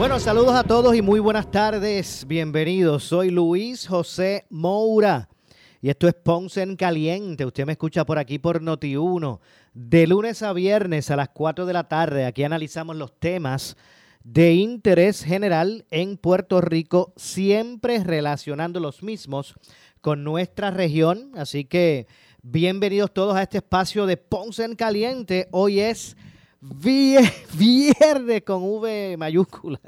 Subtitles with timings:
[0.00, 2.24] Bueno, saludos a todos y muy buenas tardes.
[2.26, 3.04] Bienvenidos.
[3.04, 5.28] Soy Luis José Moura
[5.82, 7.44] y esto es Ponce en Caliente.
[7.44, 9.40] Usted me escucha por aquí por Noti1
[9.74, 12.24] de lunes a viernes a las 4 de la tarde.
[12.24, 13.76] Aquí analizamos los temas
[14.24, 19.54] de interés general en Puerto Rico, siempre relacionando los mismos
[20.00, 21.32] con nuestra región.
[21.36, 22.06] Así que
[22.42, 25.48] bienvenidos todos a este espacio de Ponce en Caliente.
[25.50, 26.16] Hoy es
[27.54, 29.80] viernes con V mayúscula.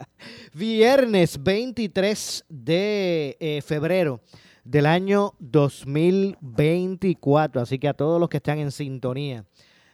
[0.55, 4.23] Viernes 23 de eh, febrero
[4.65, 7.61] del año 2024.
[7.61, 9.45] Así que a todos los que están en sintonía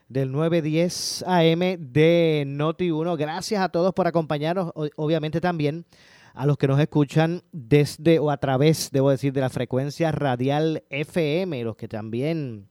[0.08, 1.58] del 910 AM
[1.92, 3.18] de Noti1.
[3.18, 5.84] Gracias a todos por acompañarnos, obviamente también
[6.32, 10.84] a los que nos escuchan desde o a través, debo decir, de la frecuencia radial
[10.90, 12.68] FM, los que también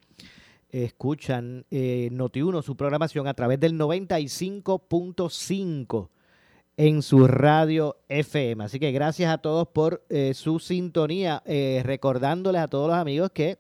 [0.70, 6.10] escuchan eh, Noti1, su programación a través del 95.5
[6.78, 8.64] en su radio FM.
[8.64, 13.32] Así que gracias a todos por eh, su sintonía, eh, recordándoles a todos los amigos
[13.32, 13.58] que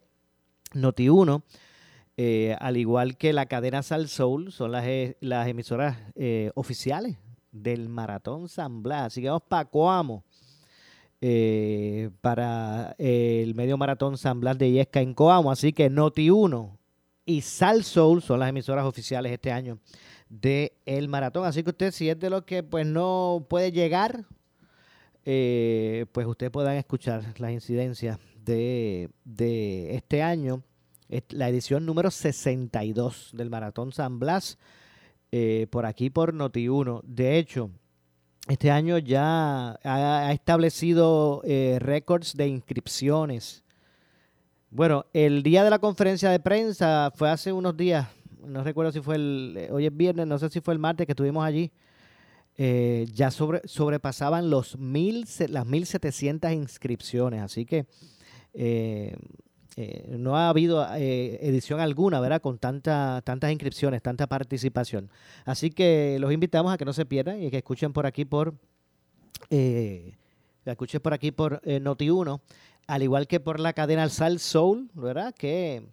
[0.73, 1.41] Noti1
[2.19, 7.17] eh, al igual que la cadena Sal Soul, son las, eh, las emisoras eh, oficiales
[7.51, 9.03] del Maratón San Blas.
[9.03, 10.23] Así que vamos para Coamo
[12.21, 15.51] para el medio Maratón San Blas de Yesca en Coamo.
[15.51, 16.76] Así que Noti1
[17.27, 19.77] y Sal Soul son las emisoras oficiales este año
[20.27, 21.45] de el maratón.
[21.45, 24.25] Así que usted, si es de los que pues no puede llegar,
[25.23, 30.63] pues usted puedan escuchar las incidencias de, de este año
[31.29, 34.57] la edición número 62 del Maratón San Blas,
[35.31, 37.01] eh, por aquí por Noti1.
[37.03, 37.71] De hecho,
[38.47, 43.63] este año ya ha, establecido eh, récords de inscripciones.
[44.69, 48.07] Bueno, el día de la conferencia de prensa fue hace unos días,
[48.45, 51.05] no recuerdo si fue el, eh, hoy es viernes, no sé si fue el martes
[51.05, 51.71] que estuvimos allí.
[53.13, 57.85] ya sobre, sobrepasaban los mil, las 1.700 inscripciones, así que
[59.79, 62.41] eh, no ha habido eh, edición alguna, ¿verdad?
[62.41, 65.11] Con tanta, tantas inscripciones, tanta participación.
[65.45, 68.55] Así que los invitamos a que no se pierdan y que escuchen por aquí por,
[69.51, 70.15] eh,
[71.03, 72.41] por aquí por Noti1,
[72.87, 75.35] al igual que por la cadena Sal Soul, ¿verdad?
[75.35, 75.83] Que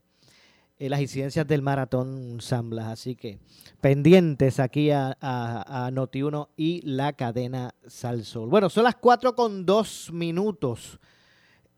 [0.78, 2.86] las incidencias del maratón Zamblas.
[2.86, 3.38] Así que
[3.80, 8.48] pendientes aquí a, a, Noti1 y la cadena Sal Soul.
[8.48, 10.98] Bueno, son las 4 con 2 minutos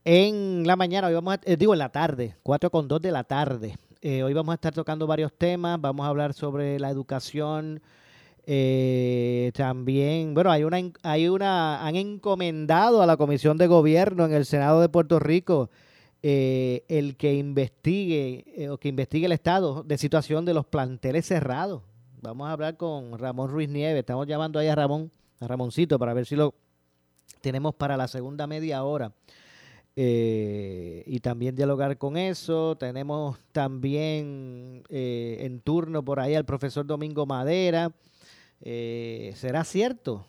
[0.09, 3.11] en la mañana, hoy vamos a, eh, digo en la tarde, 4 con 2 de
[3.11, 3.77] la tarde.
[4.01, 7.83] Eh, hoy vamos a estar tocando varios temas, vamos a hablar sobre la educación.
[8.47, 14.33] Eh, también, bueno, hay una, hay una, han encomendado a la Comisión de Gobierno en
[14.33, 15.71] el Senado de Puerto Rico
[16.23, 21.83] el que investigue o que investigue el estado de situación de los planteles cerrados.
[22.21, 26.15] Vamos a hablar con Ramón Ruiz Nieves, estamos llamando ahí a Ramón, a Ramoncito, para
[26.15, 26.55] ver si lo
[27.41, 29.13] tenemos para la segunda media hora.
[29.95, 32.77] Eh, y también dialogar con eso.
[32.77, 37.93] Tenemos también eh, en turno por ahí al profesor Domingo Madera.
[38.61, 40.27] Eh, ¿Será cierto?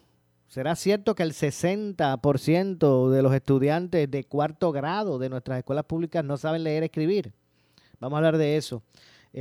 [0.48, 6.24] ¿Será cierto que el 60% de los estudiantes de cuarto grado de nuestras escuelas públicas
[6.24, 7.34] no saben leer y escribir?
[8.00, 8.84] Vamos a hablar de eso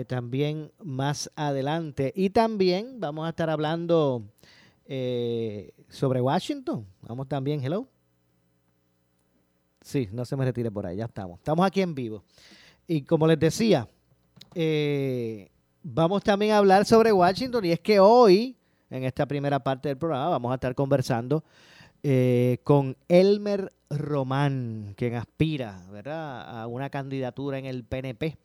[0.09, 2.13] también más adelante.
[2.15, 4.25] Y también vamos a estar hablando
[5.89, 6.87] sobre Washington.
[7.01, 7.89] Vamos también, hello.
[9.87, 11.39] Sí, no se me retire por ahí, ya estamos.
[11.39, 12.25] Estamos aquí en vivo.
[12.89, 13.89] Y como les decía,
[14.53, 15.49] eh,
[15.81, 18.57] vamos también a hablar sobre Washington y es que hoy,
[18.91, 21.45] en esta primera parte del programa, vamos a estar conversando
[22.03, 26.61] eh, con Elmer Román, quien aspira ¿verdad?
[26.61, 28.37] a una candidatura en el PNP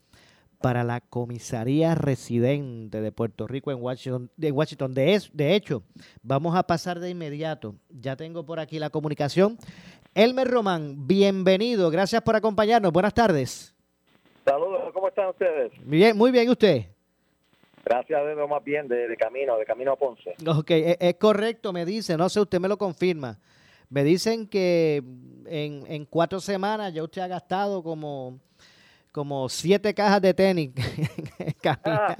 [0.59, 4.29] para la comisaría residente de Puerto Rico en Washington.
[4.37, 4.93] De, Washington.
[4.93, 5.83] De, de hecho,
[6.21, 7.75] vamos a pasar de inmediato.
[7.89, 9.57] Ya tengo por aquí la comunicación
[10.13, 13.73] Elmer Román, bienvenido, gracias por acompañarnos, buenas tardes.
[14.43, 15.71] Saludos, ¿cómo están ustedes?
[15.85, 16.87] Bien, muy bien, ¿usted?
[17.83, 20.35] Gracias, de más bien, de, camino, de camino a Ponce.
[20.47, 23.39] Ok, es, es, correcto, me dice, no sé, usted me lo confirma.
[23.89, 25.03] Me dicen que
[25.47, 28.39] en, en cuatro semanas ya usted ha gastado como,
[29.11, 30.71] como siete cajas de tenis.
[31.85, 32.15] Ah,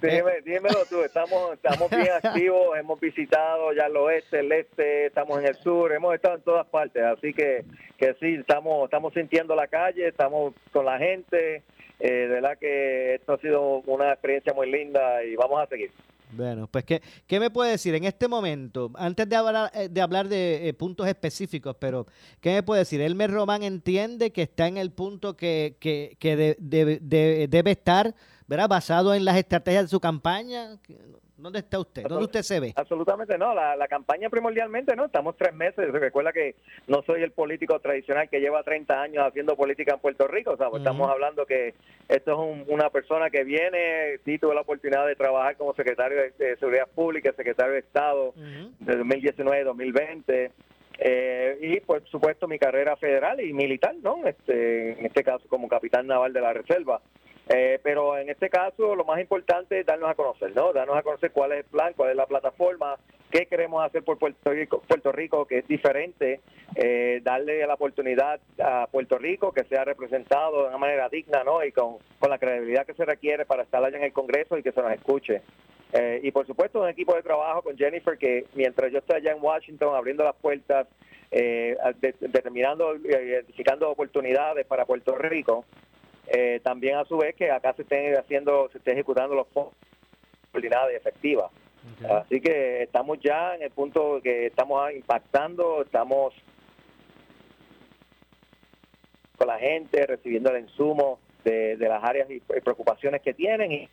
[0.00, 5.38] Dime, dímelo tú, estamos, estamos bien activos, hemos visitado ya el oeste, el este, estamos
[5.38, 7.64] en el sur, hemos estado en todas partes, así que,
[7.96, 11.62] que sí, estamos, estamos sintiendo la calle, estamos con la gente,
[12.00, 15.90] eh, de verdad que esto ha sido una experiencia muy linda y vamos a seguir.
[16.36, 18.90] Bueno, pues ¿qué, ¿qué me puede decir en este momento?
[18.94, 22.06] Antes de hablar eh, de, hablar de eh, puntos específicos, pero
[22.40, 23.00] ¿qué me puede decir?
[23.00, 28.14] Elmer Román entiende que está en el punto que, que, que de, de, debe estar,
[28.48, 28.68] ¿verdad?
[28.68, 30.78] Basado en las estrategias de su campaña.
[31.36, 32.04] ¿Dónde está usted?
[32.04, 32.72] ¿Dónde usted se ve?
[32.76, 33.54] Absolutamente no.
[33.54, 35.06] La, la campaña primordialmente no.
[35.06, 35.90] Estamos tres meses.
[35.92, 36.54] Recuerda que
[36.86, 40.52] no soy el político tradicional que lleva 30 años haciendo política en Puerto Rico.
[40.52, 41.74] O sea, pues estamos hablando que
[42.08, 46.56] esto es una persona que viene, sí tuve la oportunidad de trabajar como secretario de,
[46.56, 50.52] Seguridad Pública, secretario de Estado de 2019 2020.
[50.96, 54.24] Eh, y por supuesto mi carrera federal y militar, ¿no?
[54.26, 57.00] Este, en este caso como capitán naval de la Reserva.
[57.48, 60.72] Eh, pero en este caso lo más importante es darnos a conocer, ¿no?
[60.72, 62.96] Darnos a conocer cuál es el plan, cuál es la plataforma,
[63.30, 66.40] qué queremos hacer por Puerto Rico, Puerto Rico que es diferente,
[66.74, 71.62] eh, darle la oportunidad a Puerto Rico que sea representado de una manera digna, ¿no?
[71.62, 74.62] Y con, con la credibilidad que se requiere para estar allá en el Congreso y
[74.62, 75.42] que se nos escuche.
[75.92, 79.32] Eh, y por supuesto un equipo de trabajo con Jennifer que mientras yo estoy allá
[79.32, 80.88] en Washington abriendo las puertas,
[81.30, 81.76] eh,
[82.20, 85.64] determinando, identificando oportunidades para Puerto Rico,
[86.28, 89.74] eh, también a su vez que acá se estén haciendo, se estén ejecutando los fondos
[90.52, 91.50] coordinada y efectiva.
[92.08, 96.32] Así que estamos ya en el punto que estamos impactando, estamos
[99.36, 103.88] con la gente, recibiendo el insumo de, las áreas y preocupaciones que tienen y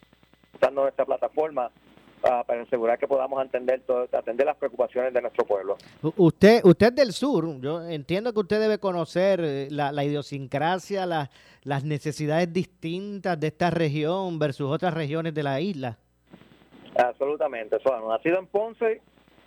[0.53, 1.69] usando nuestra plataforma
[2.21, 3.81] para asegurar que podamos atender
[4.11, 5.77] atender las preocupaciones de nuestro pueblo.
[6.17, 12.51] Usted usted del sur, yo entiendo que usted debe conocer eh, la, idiosincrasia, las necesidades
[12.53, 15.97] distintas de esta región versus otras regiones de la isla.
[16.95, 19.01] Absolutamente, eso, nacido en Ponce,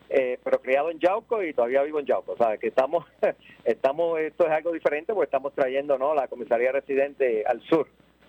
[0.09, 2.33] eh, pero criado en Yauco y todavía vivo en Yauco.
[2.33, 3.05] O sea, que estamos,
[3.65, 6.15] estamos, esto es algo diferente porque estamos trayendo ¿no?
[6.15, 7.87] la comisaría residente al sur,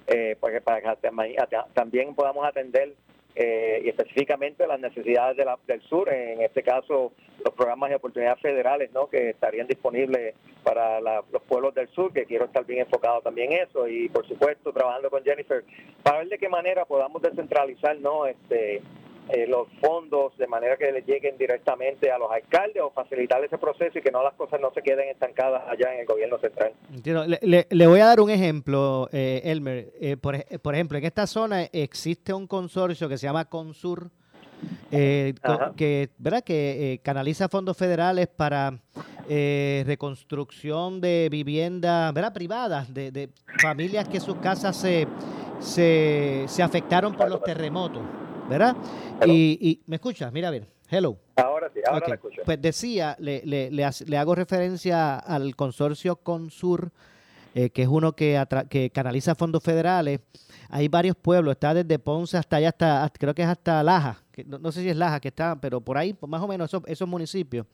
[0.08, 2.94] eh, porque para que también podamos atender
[3.36, 5.38] eh, y específicamente las necesidades
[5.68, 7.12] del sur, en este caso
[7.44, 9.08] los programas de oportunidades federales ¿no?
[9.08, 13.64] que estarían disponibles para los pueblos del sur, que quiero estar bien enfocado también en
[13.64, 15.64] eso y por supuesto trabajando con Jennifer
[16.02, 18.26] para ver de qué manera podamos descentralizar ¿no?
[18.26, 18.82] este,
[19.30, 23.58] eh, los fondos de manera que le lleguen directamente a los alcaldes o facilitar ese
[23.58, 26.74] proceso y que no las cosas no se queden estancadas allá en el gobierno central.
[27.42, 29.92] Le, le, voy a dar un ejemplo, eh, Elmer.
[30.00, 34.12] Eh, por, por, ejemplo, en esta zona existe un consorcio que se llama Consur,
[34.92, 36.44] que, ¿verdad?
[36.44, 38.78] que canaliza fondos federales para
[39.28, 42.32] reconstrucción de viviendas ¿verdad?
[42.32, 43.30] privadas, de, de
[43.60, 45.08] familias que sus casas se,
[45.60, 48.04] se, se afectaron por los terremotos.
[48.50, 48.76] ¿Verdad?
[49.26, 51.18] Y, me escuchas, mira a ver, hello.
[51.36, 52.42] Ahora sí, ahora me escucho.
[52.46, 56.92] Pues decía, le, le, le, hago referencia al consorcio Consur,
[57.54, 60.20] eh, que es uno que, que canaliza fondos federales.
[60.70, 64.44] Hay varios pueblos, está desde Ponce hasta allá, hasta, creo que es hasta Laja, que
[64.44, 67.08] no, sé si es Laja que está, pero por ahí, más o menos esos, esos
[67.08, 67.66] municipios.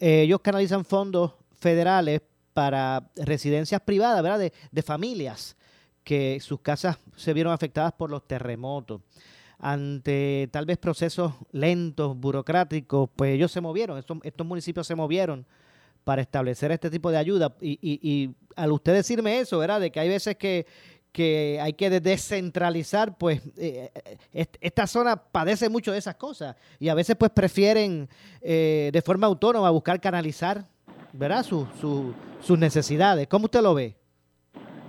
[0.00, 2.22] Eh, ellos canalizan fondos federales
[2.52, 4.38] para residencias privadas, ¿verdad?
[4.38, 5.56] De, de familias
[6.02, 9.02] que sus casas se vieron afectadas por los terremotos
[9.60, 15.46] ante tal vez procesos lentos, burocráticos, pues ellos se movieron, estos, estos municipios se movieron
[16.04, 17.54] para establecer este tipo de ayuda.
[17.60, 19.80] Y, al usted decirme eso, ¿verdad?
[19.80, 20.66] De que hay veces que,
[21.12, 23.90] que hay que descentralizar, pues eh,
[24.32, 28.08] esta zona padece mucho de esas cosas y a veces pues prefieren
[28.40, 30.66] eh, de forma autónoma buscar canalizar,
[31.12, 31.44] ¿verdad?
[31.44, 33.28] sus necesidades.
[33.28, 33.99] ¿Cómo usted lo ve?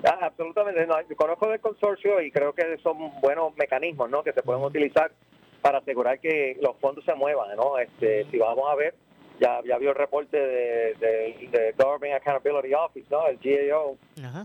[0.03, 4.23] Ah, absolutamente, no, conozco del consorcio y creo que son buenos mecanismos ¿no?
[4.23, 5.11] que se pueden utilizar
[5.61, 7.55] para asegurar que los fondos se muevan.
[7.55, 7.77] ¿no?
[7.77, 8.95] Este, si vamos a ver,
[9.39, 13.27] ya, ya vio el reporte de, de, Government Accountability Office, ¿no?
[13.27, 13.97] el GAO,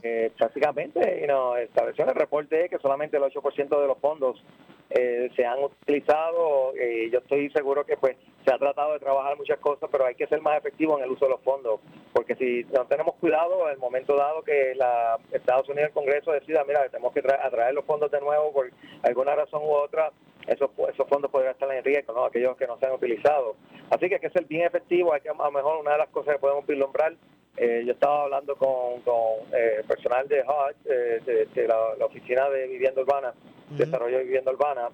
[0.03, 4.43] eh, prácticamente you know, estableció en el reporte que solamente el 8% de los fondos
[4.91, 6.73] eh, se han utilizado.
[6.79, 10.15] Eh, yo estoy seguro que pues se ha tratado de trabajar muchas cosas, pero hay
[10.15, 11.81] que ser más efectivo en el uso de los fondos,
[12.13, 16.31] porque si no tenemos cuidado, en el momento dado que la Estados Unidos, el Congreso
[16.31, 18.71] decida, mira, tenemos que atraer los fondos de nuevo por
[19.03, 20.13] alguna razón u otra,
[20.47, 22.25] esos, esos fondos podrían estar en riesgo, ¿no?
[22.25, 23.57] aquellos que no se han utilizado.
[23.91, 26.09] Así que hay que ser bien efectivo, hay que a lo mejor una de las
[26.11, 27.15] cosas que podemos vislumbrar
[27.57, 32.69] eh, yo estaba hablando con, con eh, personal de HUD, eh, de, la, Oficina de
[32.69, 33.33] Vivienda Urbana,
[33.71, 34.91] Desarrollo de Vivienda Urbana,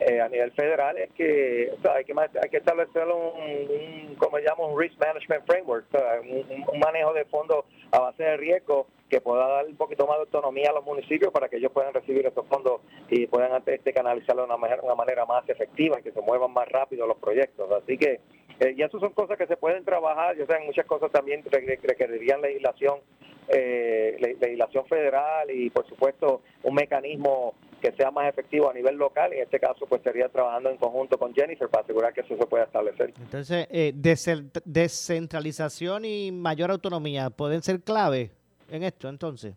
[0.00, 4.80] eh, a nivel federal es que hay que hay que establecer un, como llamamos un
[4.80, 5.86] risk management framework,
[6.72, 10.22] un, manejo de fondos a base de riesgo que pueda dar un poquito más de
[10.22, 12.80] autonomía a los municipios para que ellos puedan recibir estos fondos
[13.10, 16.52] y puedan este, canalizarlo de una manera, una manera más efectiva y que se muevan
[16.52, 17.70] más rápido los proyectos.
[17.70, 18.20] Así que
[18.60, 22.40] eh, y eso son cosas que se pueden trabajar, yo sé, muchas cosas también requerirían
[22.40, 23.00] legislación,
[23.48, 29.32] eh, legislación federal y por supuesto un mecanismo que sea más efectivo a nivel local.
[29.32, 32.46] En este caso, pues sería trabajando en conjunto con Jennifer para asegurar que eso se
[32.46, 33.12] pueda establecer.
[33.20, 33.92] Entonces, eh,
[34.64, 38.30] descentralización y mayor autonomía pueden ser clave
[38.70, 39.54] en esto, entonces.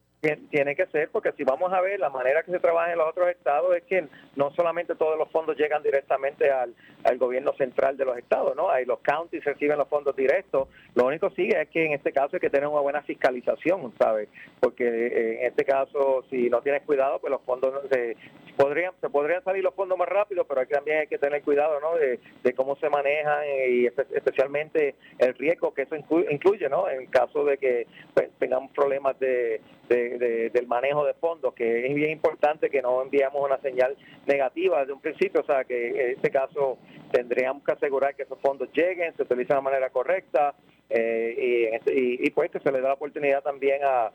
[0.50, 3.10] Tiene que ser, porque si vamos a ver la manera que se trabaja en los
[3.10, 6.74] otros estados es que no solamente todos los fondos llegan directamente al,
[7.18, 8.70] gobierno central de los estados, ¿no?
[8.70, 10.68] Ahí los counties reciben los fondos directos.
[10.96, 14.28] Lo único sigue es que en este caso hay que tener una buena fiscalización, ¿sabes?
[14.60, 18.18] Porque eh, en este caso, si no tienes cuidado, pues los fondos se
[18.58, 21.80] podrían se podrían salir los fondos más rápido, pero aquí también hay que tener cuidado,
[21.80, 21.96] ¿no?
[21.96, 22.20] De,
[22.56, 26.90] cómo se manejan y especialmente el riesgo que eso incluye, ¿no?
[26.90, 32.12] En caso de que pues, tengamos problemas de del manejo de fondos, que es bien
[32.12, 36.30] importante que no enviamos una señal negativa desde un principio, o sea que en este
[36.30, 36.78] caso
[37.12, 40.56] tendríamos que asegurar que esos fondos lleguen, se utilicen de manera correcta
[40.90, 44.12] eh, este, y, pues que se le da la oportunidad también a,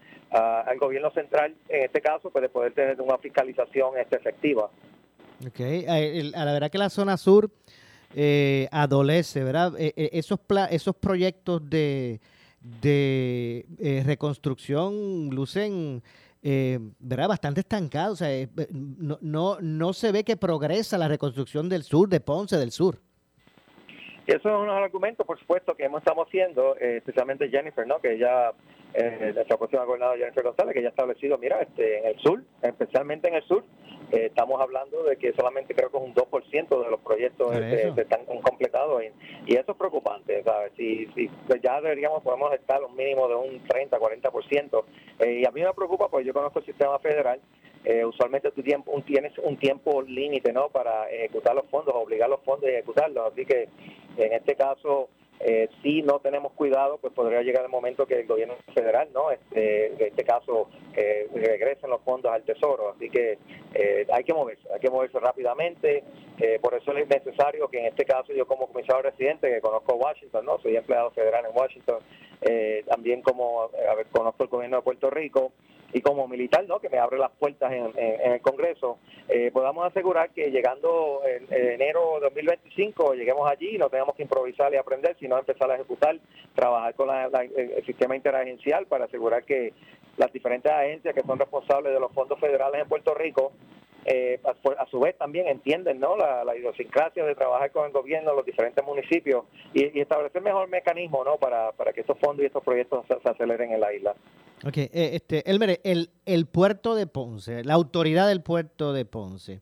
[0.62, 4.70] al gobierno central, en este caso, pues de poder tener una fiscalización este, efectiva.
[5.46, 7.50] Ok, a la verdad que la zona sur
[8.14, 9.72] eh, adolece, ¿verdad?
[9.78, 10.38] Eh, esos,
[10.70, 12.20] esos proyectos de
[12.60, 16.02] de eh, reconstrucción lucen
[16.42, 17.28] eh, ¿verdad?
[17.28, 18.22] bastante estancados.
[18.22, 22.70] Eh, no, no, no se ve que progresa la reconstrucción del sur, de Ponce del
[22.70, 22.98] Sur.
[24.26, 27.98] Eso es uno de argumentos, por supuesto, que hemos, estamos haciendo, eh, especialmente Jennifer, ¿no?
[28.00, 32.18] que eh, nuestra próxima gobernadora Jennifer González, que ya ha establecido, mira, este, en el
[32.20, 33.64] sur, especialmente en el sur,
[34.12, 38.00] eh, estamos hablando de que solamente creo que es un 2% de los proyectos este,
[38.00, 39.02] están completados
[39.46, 40.72] y, eso es preocupante, ¿sabes?
[40.76, 44.84] Si, si pues ya deberíamos, podemos estar un mínimo de un 30, 40%.
[45.18, 47.40] Eh, y a mí me preocupa porque yo conozco el sistema federal
[47.84, 52.28] eh, usualmente tú tiempo, un, tienes un tiempo límite no para ejecutar los fondos, obligar
[52.28, 53.32] los fondos a ejecutarlos.
[53.32, 53.68] Así que
[54.18, 55.08] en este caso,
[55.40, 59.30] eh, si no tenemos cuidado, pues podría llegar el momento que el gobierno federal, no
[59.30, 62.90] este, en este caso, eh, regresen los fondos al tesoro.
[62.90, 63.38] Así que
[63.75, 66.04] eh, hay que moverse, hay que moverse rápidamente.
[66.62, 70.44] por eso es necesario que en este caso yo como comisario residente, que conozco Washington,
[70.44, 71.99] no soy empleado federal en Washington,
[72.87, 75.52] también como ver, conozco el gobierno de Puerto Rico,
[75.92, 76.78] y como militar, ¿no?
[76.78, 82.14] que me abre las puertas en, el Congreso, eh, podamos asegurar que llegando en, enero
[82.14, 86.16] de 2025 lleguemos allí y no tengamos que improvisar y aprender, sino empezar a ejecutar,
[86.54, 89.73] trabajar con el sistema interagencial para asegurar que
[90.16, 93.52] las diferentes agencias que son responsables de los fondos federales en Puerto Rico
[94.04, 96.16] eh, a, su vez también entienden ¿no?
[96.16, 101.37] La, idiosincrasia de trabajar con el gobierno, los diferentes municipios y, establecer mejor mecanismo ¿no?
[101.37, 104.14] para, para que estos fondos y estos proyectos se, aceleren en la isla.
[104.66, 109.61] Ok, eh, este, Elmer, el, el puerto de Ponce, la autoridad del puerto de Ponce,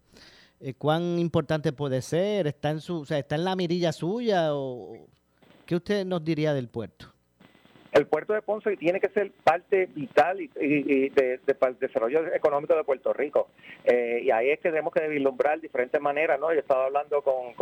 [0.61, 2.47] eh, ¿cuán importante puede ser?
[2.47, 4.55] ¿Está en, su, o sea, ¿Está en la mirilla suya?
[4.55, 4.97] o
[5.67, 7.13] ¿Qué usted nos diría del puerto?
[7.93, 12.85] El puerto de Ponce tiene que ser parte vital y, de, del desarrollo económico de
[12.85, 13.49] Puerto Rico.
[13.85, 16.53] Eh, y ahí es que tenemos que vislumbrar diferentes maneras, ¿no?
[16.53, 17.55] Yo estaba hablando con,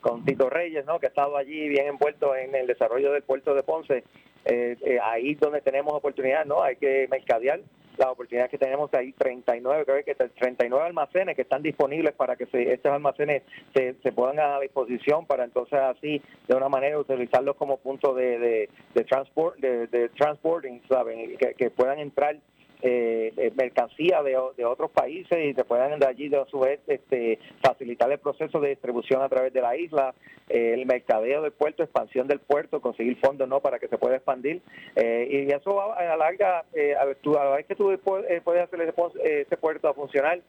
[0.00, 0.98] con, Tito Reyes, ¿no?
[1.00, 4.04] Que ha estado allí bien envuelto en el desarrollo del puerto de Ponce.
[4.44, 6.62] Eh, eh, ahí donde tenemos oportunidad, ¿no?
[6.62, 7.60] Hay que mercadear
[7.96, 12.46] la oportunidad que tenemos ahí 39, creo que 39 almacenes que están disponibles para que
[12.52, 13.42] estos almacenes
[13.74, 18.38] se, se pongan a disposición para entonces así de una manera utilizarlos como punto de,
[18.38, 22.36] de, de transport de, de transporting, saben, que, que puedan entrar
[22.82, 27.38] eh, mercancía de, otros países y se puedan de allí de a su vez este,
[27.62, 30.14] facilitar el proceso de distribución a través de la isla,
[30.48, 34.16] eh, el mercadeo del puerto, expansión del puerto, conseguir fondos no para que se pueda
[34.16, 34.60] expandir.
[34.96, 39.40] Eh, y eso a la larga, eh, a, la vez que tú puedes hacer ese,
[39.40, 40.40] ese puerto a funcionar,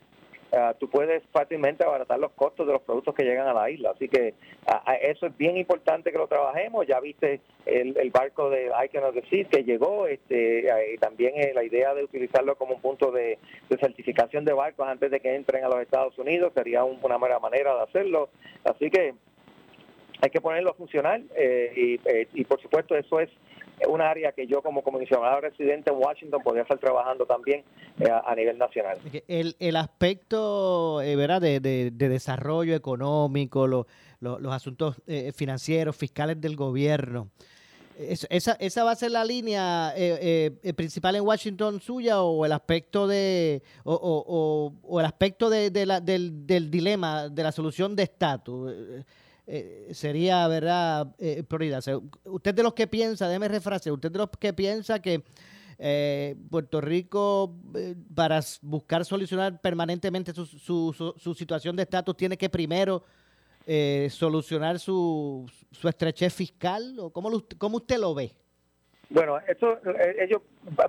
[0.57, 3.91] Ah, tú puedes fácilmente abaratar los costos de los productos que llegan a la isla.
[3.91, 4.33] Así que
[4.67, 6.87] ah, eso es bien importante que lo trabajemos.
[6.87, 11.63] Ya viste el, barco de Icon of the Sea que llegó, este, también eh, la
[11.63, 13.37] idea de utilizarlo como un punto de,
[13.81, 17.75] certificación de barcos antes de que entren a los Estados Unidos sería una buena manera
[17.75, 18.29] de hacerlo.
[18.63, 19.13] Así que
[20.21, 23.29] hay que ponerlo a funcionar eh, y, eh, y por supuesto eso es
[23.87, 27.63] un área que yo como comisionado residente en Washington podría estar trabajando también
[27.99, 28.97] eh, a, nivel nacional.
[29.27, 31.41] El, el aspecto eh, ¿verdad?
[31.41, 33.85] De, de, desarrollo económico, los
[34.53, 37.29] asuntos eh, financieros, fiscales del gobierno,
[37.97, 42.51] esa, ¿Esa va a ser la línea eh, eh, principal en Washington suya o el
[42.51, 48.03] aspecto de o, o, el aspecto de, la, del, del, dilema de la solución de
[48.03, 48.73] estatus?
[49.47, 51.15] Eh, sería, ¿verdad?,
[51.47, 51.83] prioridad.
[52.23, 55.23] usted de los que piensa, déjeme refrasear, usted de los que piensa que
[56.49, 57.53] Puerto Rico,
[58.15, 63.03] para buscar solucionar permanentemente su, su, su situación de estatus, tiene que primero
[63.67, 66.97] eh, solucionar su, su estrechez fiscal?
[66.99, 68.31] ¿O cómo, cómo usted lo ve?
[69.09, 70.41] Bueno, esto, eh, ellos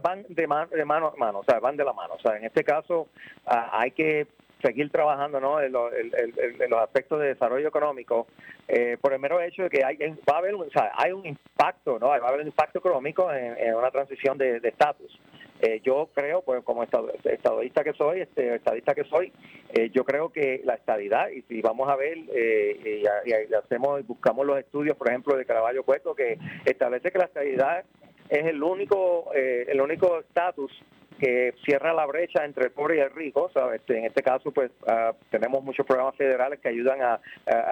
[0.03, 0.47] van de,
[0.77, 2.15] de mano a mano, o sea, van de la mano.
[2.15, 3.09] O sea, en este caso
[3.47, 4.27] ah, hay que
[4.63, 5.61] seguir trabajando ¿no?
[5.61, 8.27] en, los aspectos de desarrollo económico
[8.69, 11.99] eh, por el mero hecho de que hay, va a haber sea, hay un impacto,
[11.99, 12.09] ¿no?
[12.09, 15.19] va a haber un impacto económico en, una transición de estatus.
[15.61, 19.33] Eh, yo creo, pues como estadista que soy, este, estadista que soy,
[19.73, 24.45] eh, yo creo que la estadidad, y si vamos a ver, eh, y, hacemos, buscamos
[24.47, 27.85] los estudios, por ejemplo, de Caraballo Puesto, que establece que la estadidad
[28.29, 30.73] es el único el único estatus
[31.19, 33.81] que cierra la brecha entre el pobre y el rico, ¿sabes?
[33.81, 37.21] Este, en este caso, pues ah, tenemos muchos programas federales que ayudan a,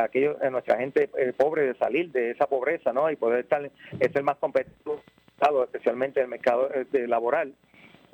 [0.02, 3.10] aquellos, a nuestra gente pobre de salir de esa pobreza, ¿no?
[3.10, 5.00] Y poder estar, ser más competitivo,
[5.64, 7.54] especialmente en el mercado laboral.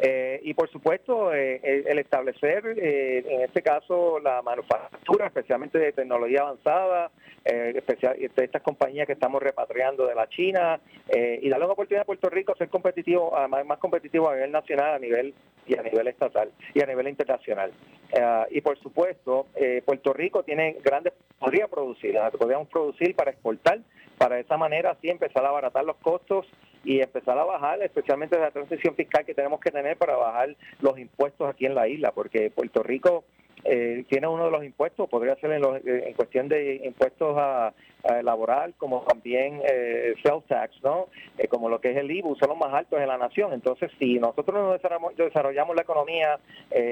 [0.03, 5.93] Eh, y por supuesto, eh, el establecer, eh, en este caso, la manufactura, especialmente de
[5.93, 7.11] tecnología avanzada,
[7.45, 10.79] especial, de estas compañías que estamos repatriando de la China,
[11.09, 14.53] y darle una oportunidad a Puerto Rico a ser competitivo, más, más competitivo a nivel
[14.53, 15.35] nacional, a nivel
[15.67, 17.73] y a nivel estatal y a nivel internacional.
[18.51, 19.47] y por supuesto,
[19.87, 23.81] Puerto Rico tiene grandes, podría producir, podríamos producir para exportar,
[24.21, 26.47] para esa manera así empezar a abaratar los costos
[26.85, 30.99] y empezar a bajar, especialmente la transición fiscal que tenemos que tener para bajar los
[30.99, 33.25] impuestos aquí en la isla, porque Puerto Rico
[33.65, 37.73] eh, tiene uno de los impuestos, podría ser en, eh, en cuestión de impuestos a,
[38.23, 41.09] laboral, como también eh, sales tax, ¿no?
[41.39, 43.55] Eh, como lo que es el IBU, son los más altos en la nación.
[43.55, 46.39] Entonces, si nosotros no desarrollamos, desarrollamos la economía,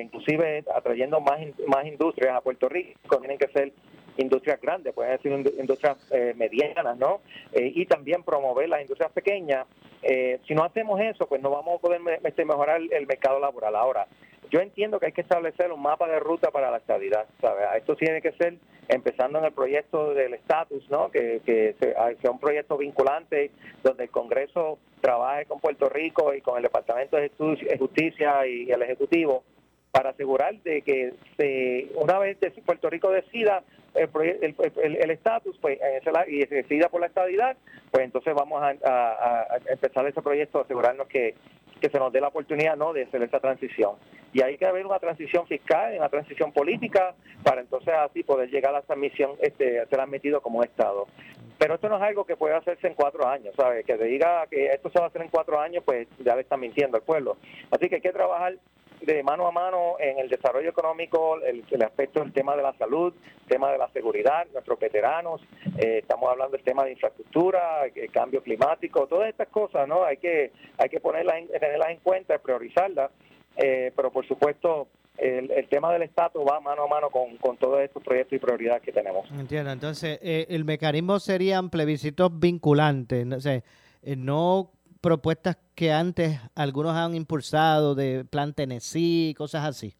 [0.02, 3.72] inclusive atrayendo más, más industrias a Puerto Rico, tienen que ser
[4.18, 7.20] industrias grandes, pueden ser industrias eh, medianas, ¿no?
[7.52, 9.66] Eh, y también promover las industrias pequeñas.
[10.02, 13.74] Eh, si no hacemos eso, pues no vamos a poder este, mejorar el mercado laboral.
[13.76, 14.06] Ahora,
[14.50, 17.64] yo entiendo que hay que establecer un mapa de ruta para la estabilidad, ¿sabes?
[17.76, 18.54] Esto tiene que ser
[18.88, 21.10] empezando en el proyecto del estatus, ¿no?
[21.10, 23.50] Que, que sea un proyecto vinculante
[23.82, 27.30] donde el Congreso trabaje con Puerto Rico y con el Departamento de
[27.78, 29.44] Justicia y el Ejecutivo
[29.90, 33.62] para asegurar de que se, una vez Puerto Rico decida
[33.94, 35.78] el estatus el, pues,
[36.28, 37.56] y se decida por la estabilidad,
[37.90, 41.34] pues entonces vamos a, empezar ese proyecto, asegurarnos que,
[41.80, 43.96] que se nos dé la oportunidad no de hacer esa transición.
[44.32, 48.74] Y hay que haber una transición fiscal, una transición política, para entonces así poder llegar
[48.74, 51.06] a esa misión, este, ser admitido como Estado.
[51.58, 53.84] Pero esto no es algo que puede hacerse en cuatro años, ¿sabes?
[53.84, 56.42] Que te diga que esto se va a hacer en cuatro años, pues ya le
[56.42, 57.36] está mintiendo al pueblo.
[57.70, 58.54] Así que hay que trabajar
[59.14, 63.14] de mano a mano en el desarrollo económico, el, aspecto del tema de la salud,
[63.48, 65.40] tema de la seguridad, nuestros veteranos,
[65.78, 70.04] eh, estamos hablando del tema de infraestructura, el cambio climático, todas estas cosas, ¿no?
[70.04, 73.10] Hay que hay que ponerlas en, tenerlas en cuenta, priorizarlas,
[73.56, 77.80] eh, pero por supuesto el, tema del estatus va mano a mano con, con todos
[77.80, 79.28] estos proyectos y prioridades que tenemos.
[79.30, 83.64] Entiendo, entonces eh, el mecanismo serían plebiscitos vinculantes, no sé,
[84.16, 89.94] no propuestas que antes algunos han impulsado de Plan Tennessee, cosas así.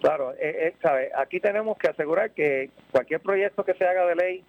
[0.00, 4.44] Claro, eh, eh aquí tenemos que asegurar que cualquier proyecto que se haga de ley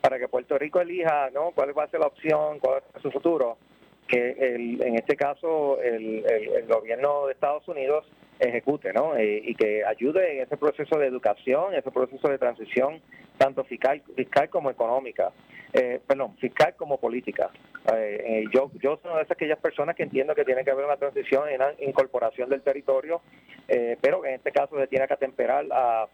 [0.00, 3.10] para que Puerto Rico elija no cuál va a ser la opción, cuál es su
[3.10, 3.58] futuro,
[4.06, 8.04] que el, en este caso el, el, gobierno de Estados Unidos
[8.38, 9.16] ejecute, ¿no?
[9.16, 13.00] Eh, y que ayude en ese proceso de educación, ese proceso de transición,
[13.38, 15.32] tanto fiscal, fiscal como económica,
[15.72, 17.50] eh, perdón, fiscal como política.
[17.94, 20.96] Eh, yo, yo soy una de aquellas personas que entiendo que tiene que haber una
[20.96, 23.20] transición en la incorporación del territorio,
[24.00, 26.06] pero en este caso se tiene que atemperar a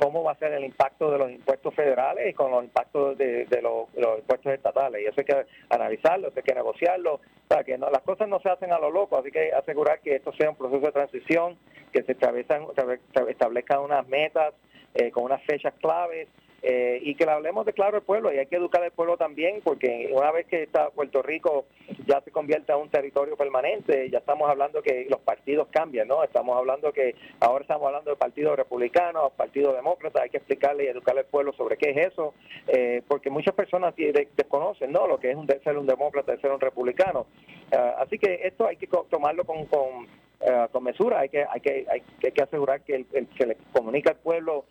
[0.00, 3.46] cómo va a ser el impacto de los impuestos federales y con los impactos de,
[3.62, 5.02] los, impuestos estatales.
[5.02, 7.20] Y eso hay que analizarlo, eso hay que negociarlo.
[7.46, 10.16] para que no, las cosas no se hacen a lo loco, así que asegurar que
[10.16, 11.58] esto sea un proceso de transición,
[11.92, 14.54] que se establezcan unas metas
[14.94, 16.28] eh, con unas fechas claves
[16.62, 19.16] eh, y que le hablemos de claro al pueblo y hay que educar al pueblo
[19.16, 21.66] también porque una vez que está Puerto Rico
[22.06, 26.22] ya se convierte en un territorio permanente, ya estamos hablando que los partidos cambian, ¿no?
[26.22, 30.88] Estamos hablando que ahora estamos hablando de partido republicano, partido demócrata, hay que explicarle y
[30.88, 32.34] educarle al pueblo sobre qué es eso,
[32.68, 35.06] eh, porque muchas personas desconocen, ¿no?
[35.06, 37.26] Lo que es un, ser un demócrata, ser un republicano.
[37.72, 40.06] Ah, así que esto hay que tomarlo con, con,
[40.40, 43.04] eh, con mesura, hay que, hay que, hay, que asegurar que
[43.38, 44.64] se le comunica al pueblo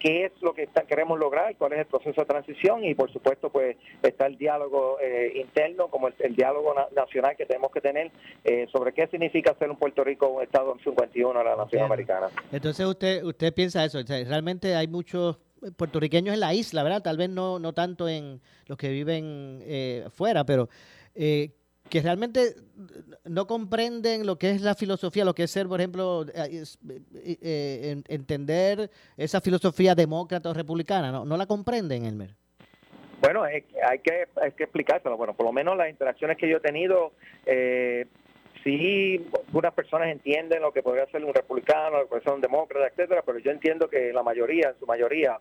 [0.00, 3.50] qué es lo que queremos lograr, cuál es el proceso de transición y por supuesto
[3.50, 8.10] pues está el diálogo eh, interno como el, diálogo nacional que tenemos que tener
[8.44, 12.28] eh, sobre qué significa ser un Puerto Rico un estado 51 de la nación americana.
[12.50, 15.38] Entonces usted usted piensa eso, realmente hay muchos
[15.76, 17.02] puertorriqueños en la isla, ¿verdad?
[17.02, 20.68] Tal vez no no tanto en los que viven eh, fuera, pero
[21.14, 21.50] eh,
[21.90, 22.54] que realmente
[23.24, 26.64] no comprenden lo que es la filosofía, lo que es ser, por ejemplo, eh,
[27.42, 31.24] eh, entender esa filosofía demócrata o republicana, ¿no?
[31.24, 32.30] ¿No la comprenden, Elmer?
[33.20, 35.16] Bueno, hay que, hay que explicárselo.
[35.16, 37.12] Bueno, por lo menos las interacciones que yo he tenido,
[37.44, 38.06] eh,
[38.64, 42.40] sí, algunas personas entienden lo que podría ser un republicano, lo que puede ser un
[42.40, 45.38] demócrata, etcétera, pero yo entiendo que la mayoría, en su mayoría,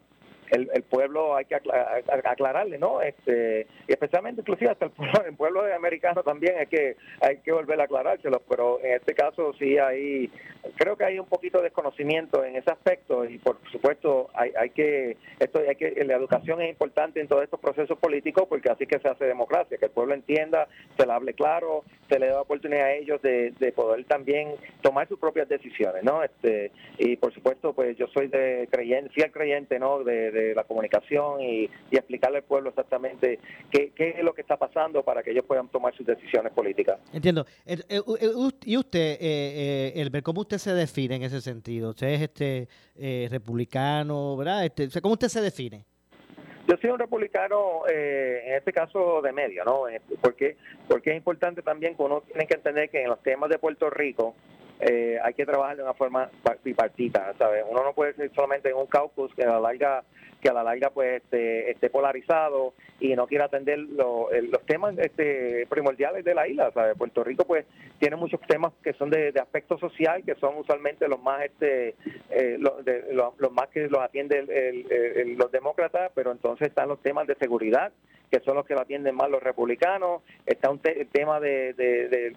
[0.52, 3.02] el, pueblo hay que aclararle, ¿no?
[3.02, 7.52] Este, y especialmente, inclusive hasta el pueblo, el pueblo americano también hay que hay que
[7.52, 10.32] volver a aclarárselo, pero en este caso sí hay,
[10.76, 14.70] creo que hay un poquito de desconocimiento en ese aspecto y por supuesto hay, hay
[14.72, 18.86] que, esto hay que, la educación es importante en todos estos procesos políticos porque así
[18.88, 22.42] que se hace democracia, que el pueblo entienda, se le hable claro, se le da
[22.42, 26.24] oportunidad a ellos de, de poder también tomar sus propias decisiones, ¿no?
[26.24, 30.04] Este, y por supuesto, pues yo soy de creyente, fiel creyente, ¿no?
[30.04, 33.40] de la comunicación y, explicarle al pueblo exactamente
[33.72, 37.00] qué, es lo que está pasando para que ellos puedan tomar sus decisiones políticas.
[37.14, 37.46] Entiendo.
[38.66, 41.90] ¿Y usted, eh, Elber, cómo usted se define en ese sentido?
[41.90, 44.66] ¿Usted es este eh, republicano, verdad?
[44.66, 45.86] Este, ¿Cómo usted se define?
[46.68, 49.86] Yo soy un republicano, eh, en este caso de medio, ¿no?
[50.22, 50.56] Porque,
[50.88, 53.90] porque es importante también que uno tiene que entender que en los temas de Puerto
[53.90, 54.36] Rico,
[54.80, 56.30] eh, hay que trabajar de una forma
[56.64, 57.66] bipartita, ¿sabes?
[57.70, 60.04] Uno no puede ser solamente en un caucus que a la larga
[60.40, 64.30] que a la larga pues este, esté, polarizado y no quiera atender los
[64.66, 66.98] temas este, primordiales de la isla, ¿sabes?
[66.98, 67.66] Puerto Rico pues
[68.00, 71.96] tiene muchos temas que son de, aspecto social, que son usualmente los más este
[72.30, 74.48] eh, los, más que los atienden
[75.38, 77.92] los demócratas, pero entonces están los temas de seguridad,
[78.30, 82.36] que son los que lo atienden más los republicanos, está un tema de,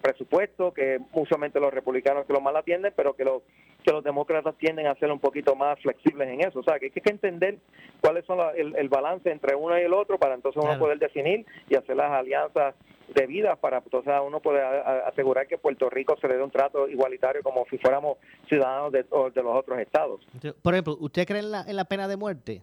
[0.00, 3.42] presupuesto, que usualmente los republicanos que lo más atienden, pero que los,
[3.84, 6.60] que los demócratas tienden a ser un poquito más flexibles en eso.
[6.60, 7.58] O sea, que hay que entender
[8.00, 11.76] cuáles son el, balance entre uno y el otro para entonces uno poder definir y
[11.76, 12.74] hacer las alianzas
[13.14, 14.64] debidas para entonces uno poder
[15.06, 18.16] asegurar que Puerto Rico se le dé un trato igualitario como si fuéramos
[18.48, 20.26] ciudadanos de, de los otros estados.
[20.62, 22.62] Por ejemplo, ¿usted cree en la, en la pena de muerte?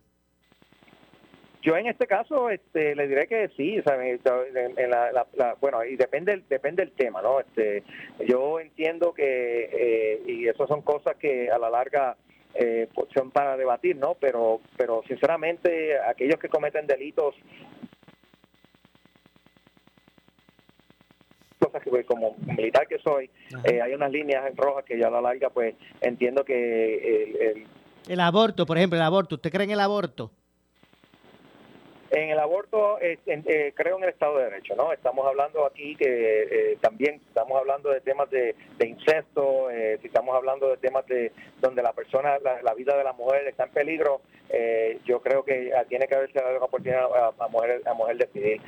[1.61, 5.25] Yo en este caso este, le diré que sí, En la,
[5.59, 7.39] bueno, y depende depende del tema, ¿no?
[7.39, 7.83] Este,
[8.27, 12.17] yo entiendo que eh, y eso son cosas que a la larga
[12.55, 14.15] eh, pues, son para debatir, ¿no?
[14.15, 17.35] Pero pero sinceramente aquellos que cometen delitos
[21.59, 23.29] cosas que como militar que soy,
[23.65, 27.35] eh, hay unas líneas en rojas que ya a la larga pues entiendo que el,
[27.35, 27.67] el,
[28.09, 30.31] el aborto, por ejemplo, el aborto, ¿usted cree en el aborto?
[32.11, 34.91] En el aborto, eh, eh, creo en el Estado de Derecho, ¿no?
[34.91, 38.53] Estamos hablando aquí que eh, también estamos hablando de temas de,
[38.85, 39.67] incesto,
[40.01, 43.63] si estamos hablando de temas de donde la persona, la, vida de la mujer está
[43.63, 44.21] en peligro,
[45.05, 48.61] yo creo que tiene que haberse dado la oportunidad a, mujer a mujer decidir,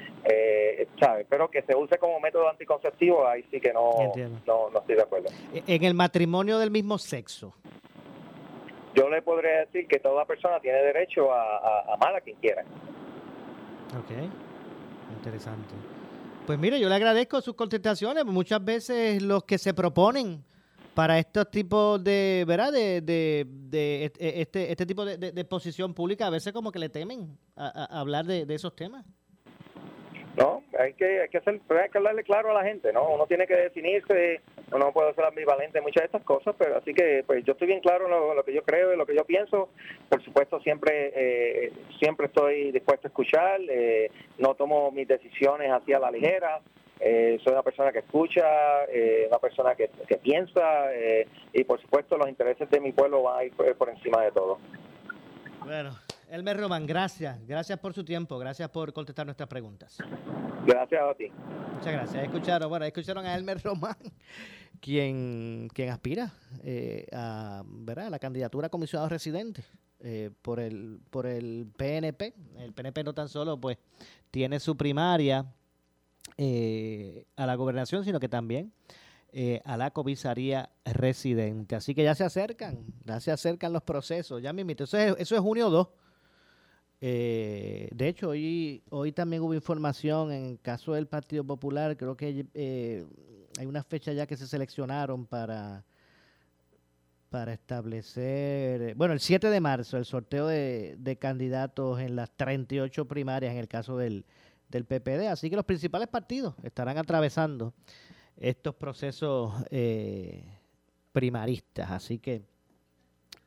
[0.98, 1.26] ¿sabes?
[1.30, 4.14] Pero que se use como método anticonceptivo, ahí sí que no,
[4.46, 5.30] no, estoy de acuerdo.
[5.54, 7.54] E, en el matrimonio del mismo sexo.
[8.96, 12.64] Yo le podría decir que toda persona tiene derecho a, a amar a quien quiera.
[14.00, 14.12] Ok,
[15.16, 15.74] interesante.
[16.46, 18.26] Pues mire, yo le agradezco sus contestaciones.
[18.26, 20.44] Muchas veces los que se proponen
[20.94, 22.72] para estos tipos de, ¿verdad?
[22.72, 26.90] De, de, de este, este tipo de, de, posición pública, a veces como que le
[26.90, 29.06] temen a, hablar de, esos temas.
[30.38, 33.08] No, hay que, hay que, hacer, hay que hablarle claro a la gente, ¿no?
[33.10, 36.94] Uno tiene que definirse, uno puede ser ambivalente en muchas de estas cosas, pero así
[36.94, 39.26] que pues yo estoy bien claro en lo, que yo creo y lo que yo
[39.26, 39.70] pienso.
[40.10, 45.94] Por supuesto, siempre eh, siempre estoy dispuesto a escuchar, eh, no tomo mis decisiones así
[45.94, 46.62] a la ligera.
[47.00, 48.46] Eh, soy una persona que escucha,
[49.28, 50.90] una persona que, que piensa
[51.52, 54.60] y por supuesto los intereses de mi pueblo van a ir por encima de todo.
[55.66, 55.92] Bueno,
[56.30, 57.46] Elmer Román, gracias.
[57.46, 58.38] Gracias por su tiempo.
[58.38, 59.98] Gracias por contestar nuestras preguntas.
[60.66, 61.32] Gracias a ti.
[61.76, 62.24] Muchas gracias.
[62.24, 63.98] Escucharon, bueno, escucharon a Elmer Román,
[64.80, 66.32] quien, quien aspira
[66.64, 68.10] eh, a, ¿verdad?
[68.10, 69.64] la candidatura a comisionado residente.
[70.06, 72.34] Eh, por el por el PNP.
[72.58, 73.78] El PNP no tan solo pues
[74.32, 75.46] tiene su primaria
[76.38, 78.74] eh, a la gobernación, sino que también
[79.32, 81.76] eh, a la comisaría residente.
[81.76, 84.42] Así que ya se acercan, ya se acercan los procesos.
[84.42, 85.88] Ya mismo, eso es, eso es junio 2.
[87.06, 91.98] Eh, de hecho, hoy, hoy también hubo información en el caso del Partido Popular.
[91.98, 93.06] Creo que eh,
[93.60, 95.84] hay una fecha ya que se seleccionaron para,
[97.28, 103.52] para establecer, bueno, el 7 de marzo, el sorteo de, candidatos en las 38 primarias
[103.52, 104.24] en el caso del,
[104.70, 105.28] del, PPD.
[105.28, 107.74] Así que los principales partidos estarán atravesando
[108.38, 110.46] estos procesos eh,
[111.12, 111.92] primaristas.
[111.92, 112.53] Así que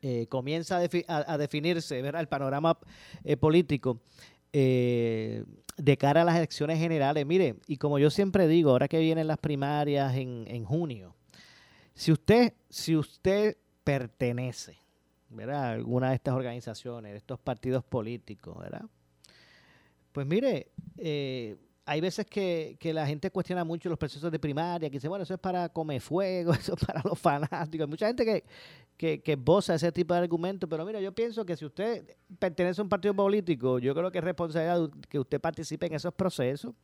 [0.03, 2.20] eh, comienza a, definirse ¿verdad?
[2.20, 2.79] el panorama
[3.25, 4.01] eh, político
[4.53, 7.27] de cara a las elecciones generales.
[7.27, 11.14] Mire, y como yo siempre digo, ahora que vienen las primarias en, en junio,
[11.92, 14.79] si usted, si usted pertenece,
[15.31, 15.64] ¿verdad?
[15.64, 18.87] A alguna de estas organizaciones, de estos partidos políticos, ¿verdad?
[20.12, 21.57] Pues mire, eh,
[21.88, 25.35] hay veces que, la gente cuestiona mucho los procesos de primaria, que dice, bueno, eso
[25.35, 27.85] es para comer fuego, eso es para los fanáticos.
[27.85, 28.44] Hay mucha gente que,
[28.96, 32.81] que, que boza ese tipo de argumentos, pero mira, yo pienso que si usted pertenece
[32.81, 36.75] a un partido político, yo creo que es responsabilidad que usted participe en esos procesos,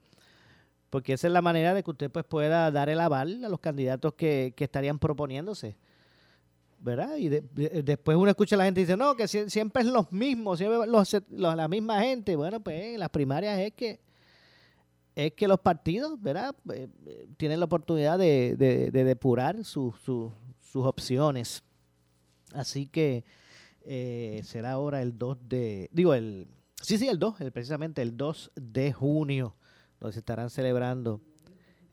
[0.88, 3.58] porque esa es la manera de que usted pues pueda dar el aval a los
[3.58, 5.76] candidatos que, que estarían proponiéndose.
[6.78, 7.16] ¿verdad?
[7.16, 10.58] Y después uno escucha a la gente y dice, no, que siempre es los mismos,
[10.58, 12.34] siempre los, la misma gente.
[12.34, 14.00] Bueno, pues las primarias es que
[15.14, 16.54] es que los partidos, ¿verdad?
[16.72, 18.56] Eh, eh, tienen la oportunidad de,
[18.92, 19.94] depurar sus
[20.74, 21.62] opciones.
[22.52, 23.24] Así que
[23.82, 26.48] eh, será ahora el 2 de, digo, el,
[26.80, 29.54] sí, sí, el 2, precisamente el 2 de junio,
[30.00, 31.20] donde se estarán celebrando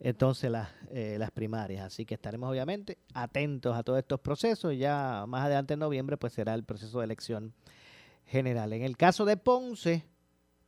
[0.00, 1.84] entonces las, las primarias.
[1.84, 4.74] Así que estaremos obviamente atentos a todos estos procesos.
[4.76, 7.52] Ya más adelante en noviembre pues será el proceso de elección
[8.24, 8.72] general.
[8.72, 10.04] En el caso de Ponce,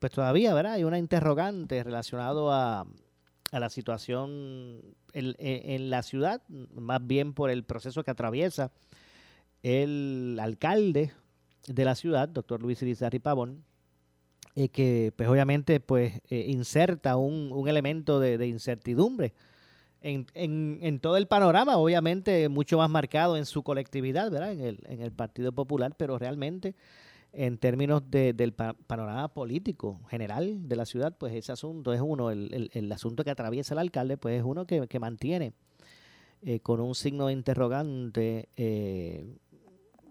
[0.02, 0.72] pues todavía ¿verdad?
[0.72, 2.84] hay una interrogante relacionado a,
[3.52, 4.80] a la situación
[5.12, 6.42] en, la ciudad,
[6.74, 8.72] más bien por el proceso que atraviesa
[9.62, 11.12] el alcalde
[11.68, 13.62] de la ciudad, doctor Luis Irizarry Pavón,
[14.56, 19.34] eh, que pues obviamente pues eh, inserta un, un elemento de, de incertidumbre
[20.00, 24.50] en, en, en, todo el panorama, obviamente mucho más marcado en su colectividad, ¿verdad?
[24.50, 26.74] En el, en el Partido Popular, pero realmente
[27.32, 32.30] en términos de, del panorama político general de la ciudad, pues ese asunto es uno,
[32.30, 35.54] el, asunto que atraviesa el alcalde, pues es uno que, mantiene
[36.42, 38.48] eh, con un signo interrogante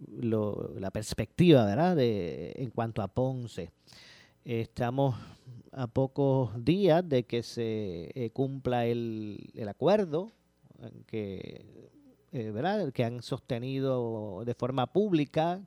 [0.07, 1.97] lo, la perspectiva, ¿verdad?
[1.99, 3.71] En cuanto a Ponce.
[4.43, 5.15] Estamos
[5.71, 10.31] a pocos días de que se eh, cumpla el, el, acuerdo
[11.05, 11.89] que,
[12.31, 12.91] eh, ¿verdad?
[12.91, 15.61] que han sostenido de forma pública,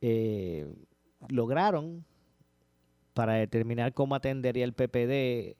[0.00, 0.66] eh,
[1.28, 2.04] lograron
[3.14, 5.56] para determinar cómo atendería el PPD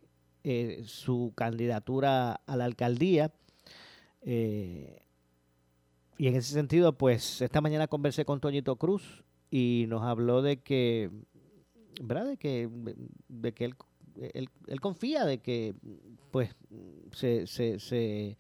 [0.87, 3.33] su candidatura a la alcaldía.
[4.23, 4.97] y
[6.19, 11.11] en ese sentido, pues esta mañana conversé con Toñito Cruz y nos habló de que
[12.01, 12.27] ¿verdad?
[12.27, 12.69] De que,
[13.29, 13.75] de que él,
[14.67, 15.75] él, confía de que
[16.31, 16.55] pues
[17.13, 18.37] se, se, se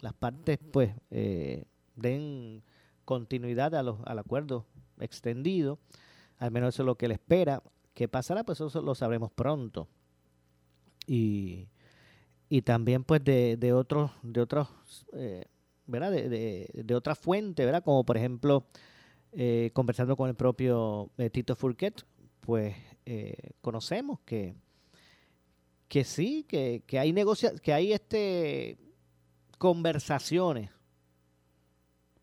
[0.00, 1.64] las partes pues eh,
[1.96, 2.62] den
[3.04, 4.66] continuidad a los, al acuerdo
[5.00, 5.78] extendido
[6.38, 7.62] al menos eso es lo que él espera
[7.94, 8.44] ¿qué pasará?
[8.44, 9.88] pues eso lo sabremos pronto
[11.06, 11.68] y,
[12.48, 14.68] y también pues de, de otros de otros
[15.12, 15.44] eh,
[15.86, 16.10] ¿verdad?
[16.10, 17.84] De, de, de otra fuente ¿verdad?
[17.84, 18.66] como por ejemplo
[19.32, 22.04] eh, conversando con el propio Tito Furquet
[22.40, 24.54] pues eh, conocemos que,
[25.88, 28.78] que sí, que, hay negocia que hay este
[29.58, 30.70] conversaciones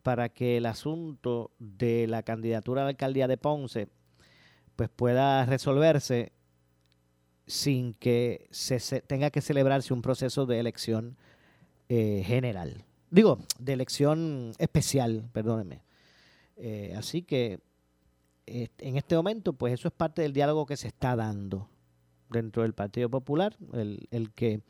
[0.03, 3.87] para que el asunto de la candidatura a la alcaldía de Ponce
[4.75, 6.33] pues pueda resolverse
[7.47, 11.17] sin que se, tenga que celebrarse un proceso de elección
[11.89, 12.85] eh, general.
[13.09, 15.83] Digo, de elección especial, perdónenme.
[16.57, 17.59] Eh, así que
[18.45, 21.69] en este momento, pues eso es parte del diálogo que se está dando
[22.29, 24.61] dentro del Partido Popular, el, que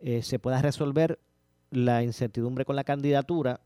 [0.00, 1.18] eh, se pueda resolver
[1.70, 3.60] la incertidumbre con la candidatura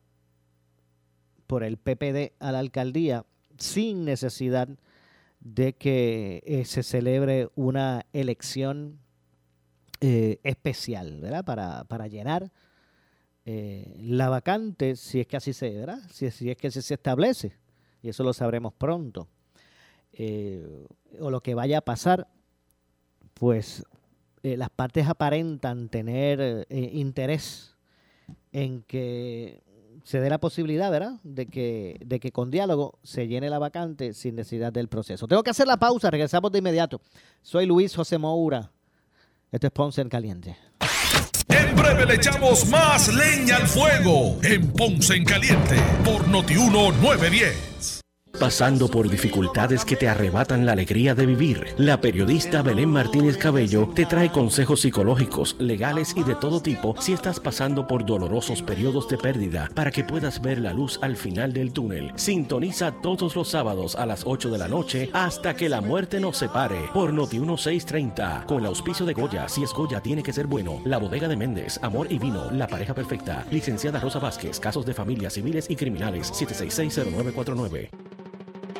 [1.52, 3.26] por el PPD a la alcaldía
[3.58, 4.70] sin necesidad
[5.40, 8.98] de que eh, se celebre una elección
[10.00, 11.44] eh, especial, ¿verdad?
[11.44, 12.50] Para, para llenar
[13.44, 15.98] la vacante, si es que así se, ¿verdad?
[16.10, 17.58] Si, si es que se establece
[18.02, 19.28] y eso lo sabremos pronto,
[20.14, 20.86] eh,
[21.20, 22.28] o lo que vaya a pasar,
[23.34, 23.84] pues
[24.42, 27.76] eh, las partes aparentan tener eh, interés
[28.52, 29.62] en que
[30.04, 34.14] se dé la posibilidad, ¿verdad?, de que, de que con diálogo se llene la vacante
[34.14, 35.26] sin necesidad del proceso.
[35.26, 37.00] Tengo que hacer la pausa, regresamos de inmediato.
[37.42, 38.70] Soy Luis José Moura.
[39.50, 40.56] Esto es Ponce en Caliente.
[41.48, 48.01] En breve le echamos más leña al fuego en Ponce en Caliente por Notiuno 910.
[48.38, 53.90] Pasando por dificultades que te arrebatan la alegría de vivir, la periodista Belén Martínez Cabello
[53.94, 59.08] te trae consejos psicológicos, legales y de todo tipo si estás pasando por dolorosos periodos
[59.08, 62.10] de pérdida para que puedas ver la luz al final del túnel.
[62.16, 66.38] Sintoniza todos los sábados a las 8 de la noche hasta que la muerte nos
[66.38, 69.48] separe por Noti 1630 con el auspicio de Goya.
[69.48, 70.80] Si es Goya tiene que ser bueno.
[70.84, 73.46] La bodega de Méndez, Amor y Vino, La Pareja Perfecta.
[73.50, 78.21] Licenciada Rosa Vázquez, casos de familias civiles y criminales 7660949.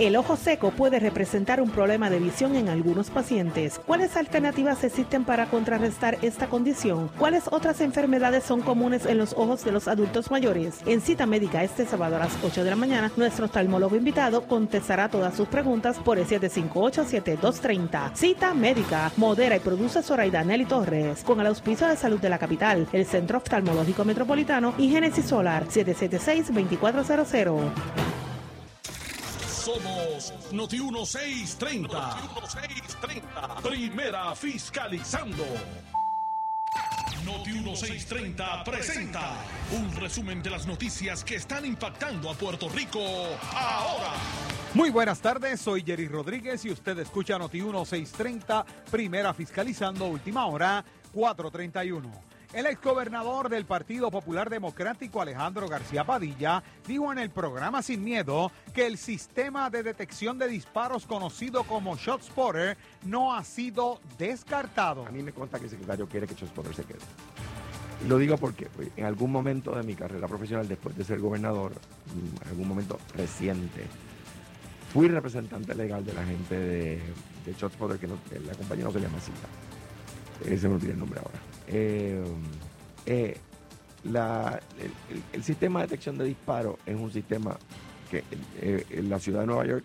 [0.00, 3.80] El ojo seco puede representar un problema de visión en algunos pacientes.
[3.86, 7.08] ¿Cuáles alternativas existen para contrarrestar esta condición?
[7.16, 10.80] ¿Cuáles otras enfermedades son comunes en los ojos de los adultos mayores?
[10.84, 15.08] En cita médica este sábado a las 8 de la mañana, nuestro oftalmólogo invitado contestará
[15.08, 18.16] todas sus preguntas por el 758-7230.
[18.16, 19.12] Cita médica.
[19.16, 21.22] Modera y produce Zoraida Nelly Torres.
[21.22, 25.68] Con el auspicio de salud de la capital, el Centro Oftalmológico Metropolitano y Génesis Solar
[25.68, 28.14] 776-2400.
[29.64, 31.88] Somos Noti 1630.
[31.88, 33.62] Noti 1630.
[33.62, 35.42] Primera fiscalizando.
[37.24, 39.38] Noti 1630 presenta
[39.72, 43.00] un resumen de las noticias que están impactando a Puerto Rico
[43.54, 44.12] ahora.
[44.74, 50.84] Muy buenas tardes, soy Jerry Rodríguez y usted escucha Noti 1630, primera fiscalizando, última hora,
[51.14, 52.33] 431.
[52.54, 58.52] El exgobernador del Partido Popular Democrático Alejandro García Padilla dijo en el programa Sin Miedo
[58.72, 65.04] que el sistema de detección de disparos conocido como ShotSpotter no ha sido descartado.
[65.04, 67.00] A mí me consta que el secretario quiere que ShotSpotter se quede.
[68.08, 71.72] Lo digo porque pues, en algún momento de mi carrera profesional, después de ser gobernador,
[72.12, 73.82] en algún momento reciente,
[74.92, 77.02] fui representante legal de la gente de,
[77.44, 79.32] de ShotSpotter, que, la compañía no se llama así.
[80.44, 81.53] Eh, se me olvidó el nombre ahora.
[81.66, 82.22] Eh,
[83.06, 83.38] eh,
[85.32, 87.56] el, sistema de detección de disparos es un sistema
[88.10, 88.22] que
[88.60, 89.84] eh, la ciudad de Nueva York,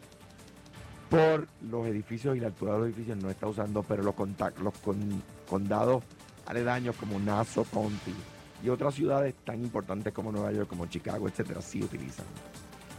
[1.10, 4.60] por los edificios y la altura de los edificios, no está usando, pero los, contact,
[4.60, 6.04] los con, condados
[6.46, 8.14] aledaños como Nassau County
[8.64, 12.26] y otras ciudades tan importantes como Nueva York, como Chicago, etcétera, sí utilizan.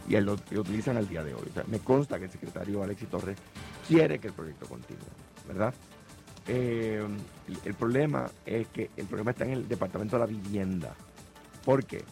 [0.07, 1.43] Y lo, utilizan al día de hoy.
[1.67, 3.37] Me consta que el secretario Alexis Torres
[3.87, 5.05] quiere que el proyecto continúe,
[5.47, 5.73] ¿verdad?
[6.47, 7.05] Eh,
[7.65, 10.95] el, problema es que el problema está en el Departamento de la Vivienda.
[11.63, 12.03] ¿Por qué?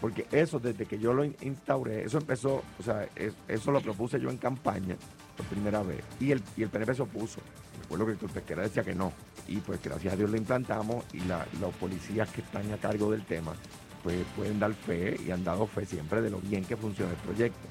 [0.00, 4.20] Porque eso, desde que yo lo instauré, eso empezó, o sea, es, eso lo propuse
[4.20, 4.96] yo en campaña
[5.36, 6.04] por primera vez.
[6.20, 7.40] Y el, y el PNP se opuso.
[7.82, 9.12] Recuerdo que el Pesquera decía que no.
[9.46, 13.10] Y pues gracias a Dios lo implantamos y la, los policías que están a cargo
[13.10, 13.52] del tema,
[14.02, 17.18] pues pueden dar fe y han dado fe siempre de lo bien que funciona el
[17.18, 17.68] proyecto.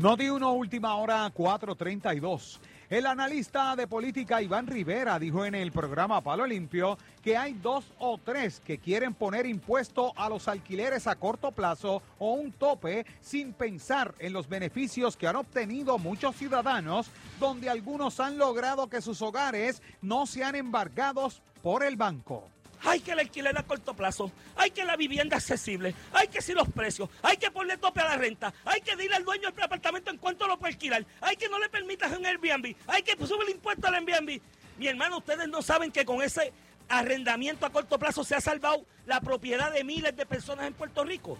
[0.00, 2.60] No di uno última hora 432.
[2.90, 7.84] El analista de política Iván Rivera dijo en el programa Palo Limpio que hay dos
[7.98, 13.04] o tres que quieren poner impuesto a los alquileres a corto plazo o un tope
[13.20, 19.02] sin pensar en los beneficios que han obtenido muchos ciudadanos, donde algunos han logrado que
[19.02, 22.48] sus hogares no sean embargados por el banco.
[22.84, 26.52] Hay que el alquiler a corto plazo, hay que la vivienda accesible, hay que si
[26.52, 29.64] los precios, hay que ponerle tope a la renta, hay que decirle al dueño del
[29.64, 33.16] apartamento en cuanto lo puede alquilar, hay que no le permitas un Airbnb, hay que
[33.26, 34.40] subir el impuesto al Airbnb.
[34.78, 36.52] Mi hermano, ustedes no saben que con ese
[36.88, 41.04] arrendamiento a corto plazo se ha salvado la propiedad de miles de personas en Puerto
[41.04, 41.36] Rico.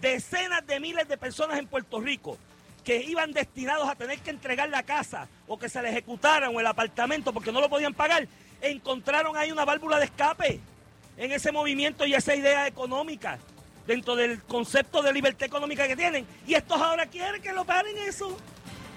[0.00, 2.38] Decenas de miles de personas en Puerto Rico
[2.84, 6.60] que iban destinados a tener que entregar la casa o que se le ejecutaran o
[6.60, 8.28] el apartamento porque no lo podían pagar,
[8.60, 10.60] encontraron ahí una válvula de escape
[11.16, 13.38] en ese movimiento y esa idea económica
[13.86, 16.26] dentro del concepto de libertad económica que tienen.
[16.46, 18.36] Y estos ahora quieren que lo paren eso.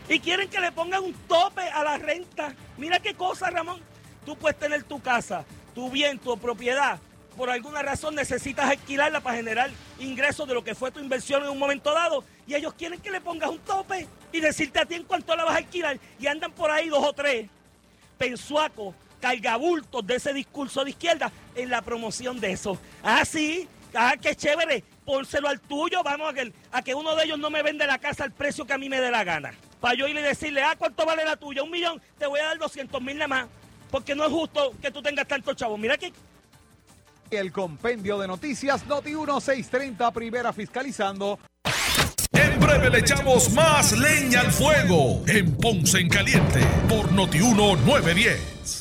[0.10, 2.54] Y quieren que le pongan un tope a la renta.
[2.78, 3.80] Mira qué cosa, Ramón.
[4.26, 7.00] Tú puedes tener tu casa, tu bien, tu propiedad.
[7.38, 11.50] Por alguna razón necesitas alquilarla para generar ingresos de lo que fue tu inversión en
[11.50, 12.26] un momento dado.
[12.46, 15.46] Y ellos quieren que le pongas un tope y decirte a ti en cuánto la
[15.46, 15.98] vas a alquilar.
[16.20, 17.48] Y andan por ahí dos o tres
[18.18, 22.78] pensuacos, cargabultos de ese discurso de izquierda en la promoción de eso.
[23.04, 24.84] Ah, sí, ah, qué chévere.
[25.06, 26.04] Pónselo al tuyo.
[26.04, 28.66] Vamos a que, a que uno de ellos no me vende la casa al precio
[28.66, 31.26] que a mí me dé la gana para yo ir y decirle, ah, ¿cuánto vale
[31.26, 31.64] la tuya?
[31.64, 33.48] Un millón, te voy a dar 200 mil nada más,
[33.90, 35.78] porque no es justo que tú tengas tantos chavos.
[35.78, 36.14] Mira que...
[37.32, 41.40] El compendio de noticias Noti 1630, primera fiscalizando.
[42.34, 48.81] En breve le echamos más leña al fuego en Ponce en Caliente por Noti 1910.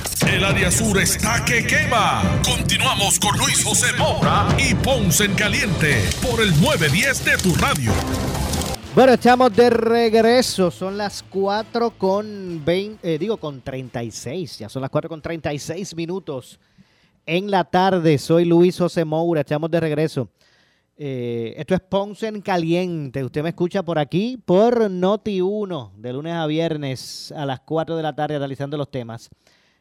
[0.27, 2.21] El área sur está que quema.
[2.45, 7.91] Continuamos con Luis José Moura y Ponce en Caliente por el 910 de tu radio.
[8.93, 10.69] Bueno, estamos de regreso.
[10.69, 14.59] Son las 4 con 20, eh, digo con 36.
[14.59, 16.59] Ya son las 4 con 36 minutos
[17.25, 18.17] en la tarde.
[18.19, 19.41] Soy Luis José Moura.
[19.41, 20.29] Estamos de regreso.
[20.97, 23.23] Eh, esto es Ponce en Caliente.
[23.23, 27.97] Usted me escucha por aquí, por Noti 1, de lunes a viernes a las 4
[27.97, 29.29] de la tarde, analizando los temas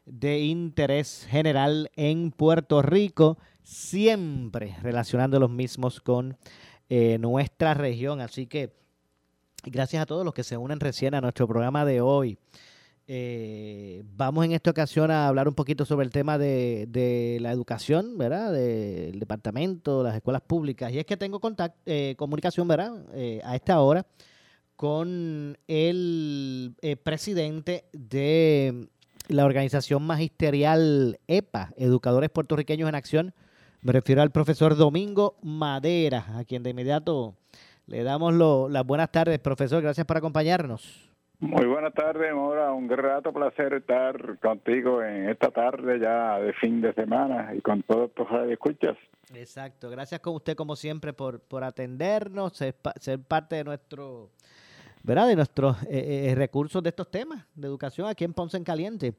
[0.07, 6.37] de interés general en Puerto Rico, siempre relacionando los mismos con
[6.89, 8.21] eh, nuestra región.
[8.21, 8.75] Así que
[9.65, 12.39] gracias a todos los que se unen recién a nuestro programa de hoy.
[13.13, 18.19] Eh, vamos en esta ocasión a hablar un poquito sobre el tema de, la educación,
[18.19, 18.53] ¿verdad?
[18.53, 20.93] Del departamento, las escuelas públicas.
[20.93, 21.41] Y es que tengo
[21.87, 23.05] eh, comunicación, ¿verdad?
[23.45, 24.07] a esta hora
[24.77, 26.75] con el
[27.05, 28.89] presidente de
[29.31, 33.35] la organización magisterial EPA, Educadores Puertorriqueños en Acción.
[33.81, 37.35] Me refiero al profesor Domingo Madera, a quien de inmediato
[37.87, 38.35] le damos
[38.71, 39.83] las buenas tardes, profesor.
[39.83, 41.09] Gracias por acompañarnos.
[41.39, 42.73] Muy buenas tardes, Mora.
[42.73, 47.83] Un grato placer estar contigo en esta tarde ya de fin de semana y con
[47.83, 48.97] todos tus escuchas.
[49.35, 49.89] Exacto.
[49.89, 52.75] Gracias con usted, como siempre, por, por atendernos, ser
[53.27, 54.31] parte de nuestro
[55.03, 55.29] ¿verdad?
[55.29, 59.15] de nuestros eh, eh, recursos de estos temas de educación aquí en Ponce en Caliente.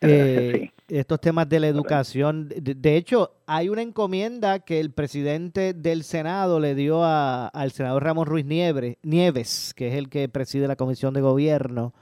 [0.00, 2.48] Eh, estos temas de la educación.
[2.48, 8.26] De, hecho, hay una encomienda que el presidente del Senado le dio al senador Ramón
[8.26, 11.94] Ruiz Nieves, que es el que preside la Comisión de Gobierno,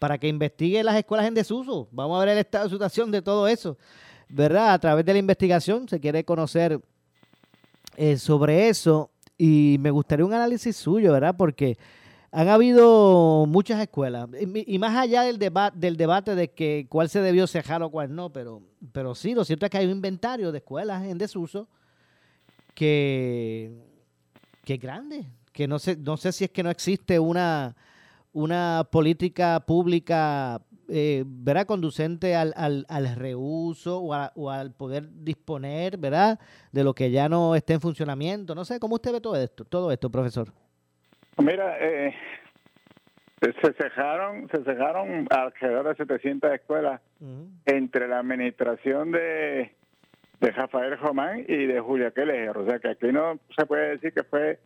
[0.00, 1.86] para que investigue las escuelas en desuso.
[1.92, 3.78] Vamos a ver el estado de situación de todo eso.
[4.28, 4.72] ¿Verdad?
[4.72, 6.80] A través de la investigación se quiere conocer
[8.16, 11.34] sobre eso y me gustaría un análisis suyo, ¿verdad?
[11.36, 11.78] Porque
[12.30, 17.20] han habido muchas escuelas, y, más allá del, debate del debate de que cuál se
[17.20, 18.62] debió cejar o cuál no, pero,
[18.92, 21.68] pero sí, lo cierto es que hay un inventario de escuelas en desuso
[22.74, 23.72] que,
[24.64, 27.74] que es grande, que no sé, no sé si es que no existe una,
[28.32, 30.60] una política pública
[30.90, 31.66] eh, ¿verdad?
[31.66, 36.38] conducente al, al, al reuso o, o, al poder disponer ¿verdad?
[36.72, 38.54] de lo que ya no esté en funcionamiento.
[38.54, 40.52] No sé, ¿cómo usted ve todo esto, todo esto profesor?
[41.38, 42.14] Mira, eh,
[43.40, 47.00] se cejaron, se cejaron alrededor de 700 escuelas
[47.64, 49.72] entre la administración de,
[50.40, 52.56] de Rafael Román y de Julia Keller.
[52.56, 54.58] O sea que aquí no se puede decir que fue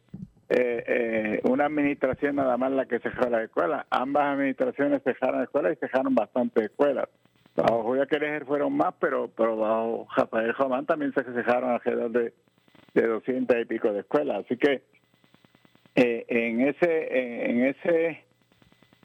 [0.49, 3.87] eh, eh, una administración nada más la que cerró las escuelas.
[3.91, 7.09] Ambas administraciones cejaron escuelas y cejaron bastantes escuelas.
[7.55, 12.33] Bajo Julia Keller fueron más, pero, pero bajo Rafael Román también se cejaron alrededor de,
[12.95, 14.45] de 200 y pico de escuelas.
[14.47, 14.83] Así que
[15.95, 18.25] eh, en ese en ese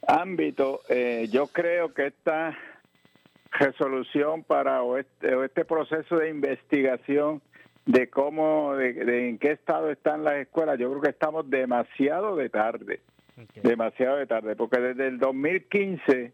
[0.08, 2.58] ámbito eh, yo creo que esta
[3.52, 7.42] resolución para o este, este proceso de investigación
[7.86, 12.50] de cómo de, en qué estado están las escuelas yo creo que estamos demasiado de
[12.50, 13.02] tarde
[13.64, 16.32] demasiado de tarde porque desde el 2015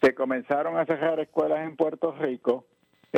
[0.00, 2.64] se comenzaron a cerrar escuelas en Puerto Rico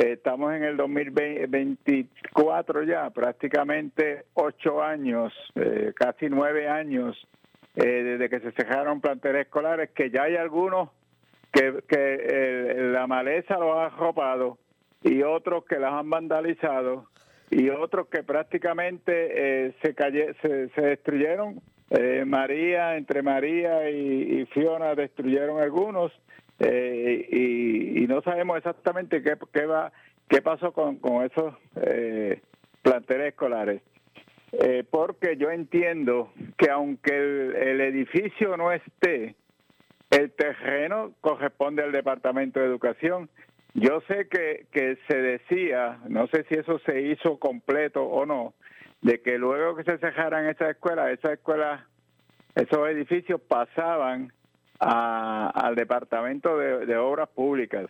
[0.07, 7.17] estamos en el 2024 ya, prácticamente ocho años, eh, casi nueve años
[7.75, 10.89] eh, desde que se cejaron planteles escolares, que ya hay algunos
[11.51, 14.57] que, que eh, la maleza los ha arropado
[15.03, 17.07] y otros que las han vandalizado
[17.49, 21.61] y otros que prácticamente eh, se, calle, se, destruyeron.
[21.89, 26.11] Eh, María, entre María y Fiona destruyeron algunos
[26.59, 29.91] eh, y, y no sabemos exactamente qué, qué va
[30.29, 32.41] qué pasó con, con esos eh,
[32.81, 33.81] planteles escolares.
[34.51, 39.35] Eh, porque yo entiendo que aunque el, edificio no esté,
[40.09, 43.29] el terreno corresponde al Departamento de Educación.
[43.75, 48.53] Yo sé que, que se decía, no sé si eso se hizo completo o no,
[49.01, 51.83] de que luego que se cerraran esas escuelas, esas escuelas,
[52.55, 54.33] esos edificios pasaban
[54.79, 57.85] a- al Departamento de, de Obras Públicas.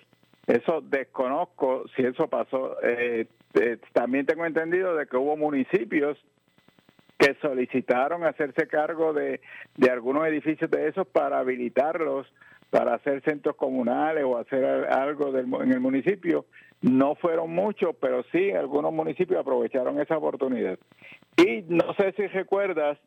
[0.47, 2.77] Eso desconozco si eso pasó.
[2.83, 6.17] Eh, eh, también tengo entendido de que hubo municipios
[7.17, 9.41] que solicitaron hacerse cargo de,
[9.75, 12.25] de algunos edificios de esos para habilitarlos
[12.69, 16.45] para hacer centros comunales o hacer al- algo del en el municipio.
[16.81, 20.77] No fueron muchos, pero sí algunos municipios aprovecharon esa oportunidad.
[21.35, 22.97] Y no sé si recuerdas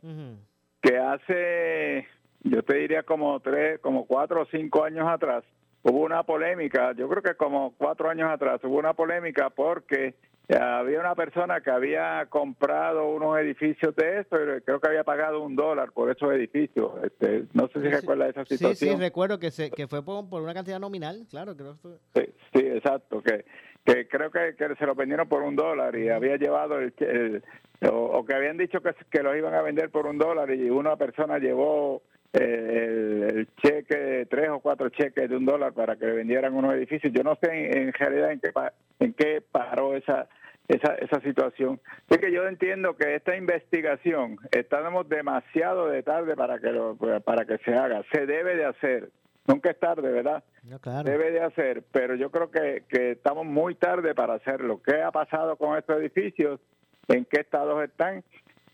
[0.83, 2.07] que hace,
[2.45, 5.45] yo te diría como tres, como cuatro o cinco años atrás,
[5.83, 10.15] hubo una polémica, yo creo que como cuatro años atrás, hubo una polémica porque
[10.49, 15.05] eh, había una persona que había comprado unos edificios de esto y creo que había
[15.05, 16.93] pagado un dólar por esos edificios.
[17.05, 18.97] Este, no sé si recuerdas esa Sí, situación.
[18.97, 21.57] sí, recuerdo que, se, que fue por, por una cantidad nominal, claro.
[21.57, 21.89] Creo que
[22.21, 23.45] Sí, sí, exacto, que,
[23.85, 27.43] que creo que, que se lo vendieron por un dólar y había llevado el, el-
[27.91, 30.71] o, o que habían dicho que, que los iban a vender por un dólar y
[30.71, 32.03] una persona llevó
[32.33, 36.75] el, el cheque, tres o cuatro cheques de un dólar para que le vendieran unos
[36.75, 37.13] edificios.
[37.13, 38.53] Yo no sé en, en realidad en qué,
[39.01, 40.29] en qué paró esa,
[40.69, 41.81] esa, esa situación.
[42.09, 47.45] Es que yo entiendo que esta investigación estamos demasiado de tarde para que lo, para
[47.45, 48.03] que se haga.
[48.13, 49.11] Se debe de hacer.
[49.47, 50.45] Nunca es tarde, ¿verdad?
[50.63, 51.03] No, claro.
[51.03, 54.81] debe de hacer, pero yo creo que, que estamos muy tarde para hacerlo.
[54.87, 56.61] ¿Qué ha pasado con estos edificios?
[57.09, 58.23] ¿En qué estados están?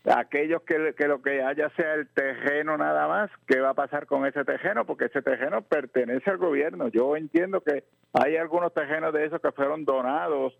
[0.05, 0.77] Aquellos que,
[1.07, 4.85] lo que haya sea el terreno nada más, ¿qué va a pasar con ese terreno?
[4.85, 6.87] Porque ese terreno pertenece al gobierno.
[6.87, 7.83] Yo entiendo que
[8.13, 10.57] hay algunos terrenos de esos que fueron donados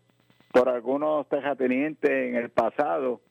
[0.52, 3.22] por algunos terratenientes en el pasado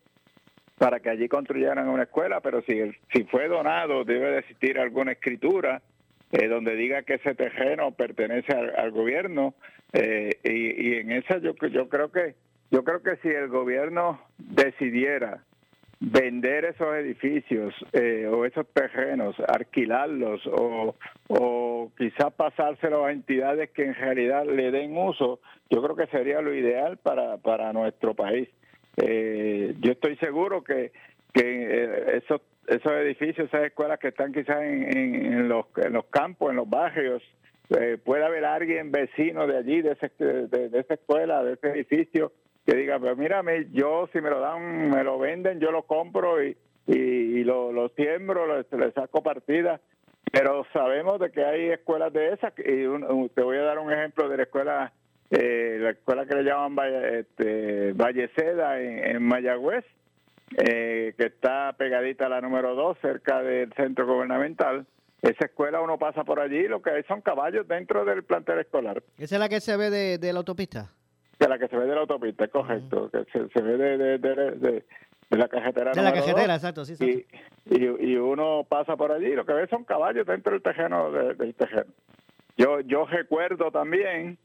[0.78, 2.80] para que allí construyeran una escuela, pero si,
[3.12, 5.82] si fue donado debe de existir alguna escritura
[6.30, 9.54] eh, donde diga que ese terreno pertenece al, al gobierno
[9.92, 12.34] eh, y, y en esa yo yo creo que
[12.70, 15.42] yo creo que si el gobierno decidiera
[16.00, 20.94] vender esos edificios eh, o esos terrenos, alquilarlos o,
[21.28, 25.40] o quizás pasárselos a entidades que en realidad le den uso,
[25.70, 28.48] yo creo que sería lo ideal para, para nuestro país.
[28.96, 30.92] Eh, yo estoy seguro que,
[31.32, 36.04] que eh, esos, esos edificios, esas escuelas que están quizás en, en- los, en los
[36.06, 37.22] campos, en los barrios,
[37.70, 42.32] eh, puede haber alguien vecino de allí, de, ese, de esa escuela, de ese edificio,
[42.68, 46.44] que diga, pues mírame, yo si me lo dan, me lo venden, yo lo compro
[46.44, 46.54] y,
[46.86, 49.80] y, lo, lo siembro, lo- le saco partida.
[50.30, 53.90] Pero sabemos de que hay escuelas de esas, y un- te voy a dar un
[53.90, 54.92] ejemplo de la escuela,
[55.30, 59.86] eh, la escuela que le llaman Valle, este, Valleceda en, Mayagüez,
[60.58, 64.86] eh, que está pegadita a la número 2, cerca del centro gubernamental.
[65.22, 69.02] Esa escuela uno pasa por allí, lo que hay son caballos dentro del plantel escolar.
[69.18, 70.90] ¿Esa es la que se ve de la autopista?
[71.38, 73.96] De la que se ve de la autopista, es correcto, que se, se ve de,
[73.98, 74.84] de, de, de-
[75.30, 75.90] de la cajetera.
[75.92, 77.26] De la dos, exacto, sí, exacto.
[77.70, 81.10] Y, y, y uno pasa por allí, lo que ve son caballos dentro del terreno.
[81.12, 81.92] de- del terreno.
[82.56, 84.38] Yo, yo recuerdo también,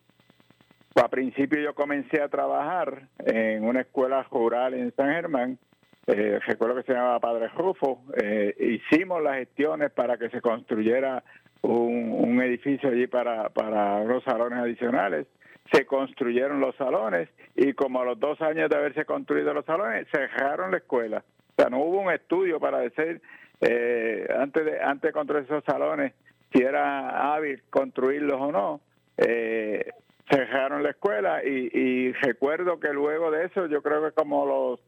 [1.01, 5.57] a principio yo comencé a trabajar en una escuela rural en San Germán,
[6.05, 11.23] eh, recuerdo que se llamaba Padre Rufo, eh, hicimos las gestiones para que se construyera
[11.61, 15.27] un, un edificio allí para, para unos salones adicionales.
[15.72, 20.07] Se construyeron los salones y como a los dos años de haberse construido los salones,
[20.11, 21.24] cerraron la escuela.
[21.51, 23.22] O sea, no hubo un estudio para decir,
[23.61, 26.14] eh, antes, de, antes de construir esos salones,
[26.51, 28.82] si era hábil construirlos o no.
[29.18, 29.89] Eh,
[30.30, 34.80] cerraron la escuela y, y recuerdo que luego de eso, yo creo que como los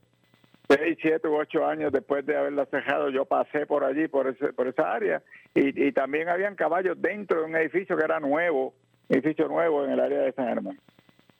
[0.68, 4.54] seis, siete u ocho años después de haberla cerrado, yo pasé por allí, por, ese,
[4.54, 5.22] por esa área,
[5.54, 8.74] y, y también habían caballos dentro de un edificio que era nuevo,
[9.10, 10.80] edificio nuevo en el área de San Germán.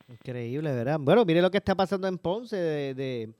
[0.08, 0.98] Increíble, ¿verdad?
[1.00, 3.30] Bueno, mire lo que está pasando en Ponce de, de,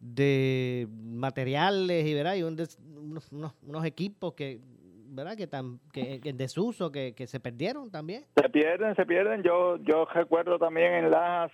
[0.00, 2.36] de materiales y, ¿verdad?
[2.36, 4.60] y un des- unos, unos- equipos que,
[5.08, 5.36] ¿verdad?
[5.36, 8.24] Que, tan, que, en desuso, que, que se perdieron también.
[8.36, 9.42] Se pierden, se pierden.
[9.42, 11.50] Yo yo recuerdo también en Lajas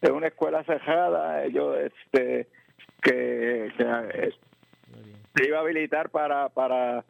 [0.00, 2.48] de una escuela cerrada, yo este
[3.02, 4.32] que, que, eh,
[5.36, 7.04] se iba a habilitar para para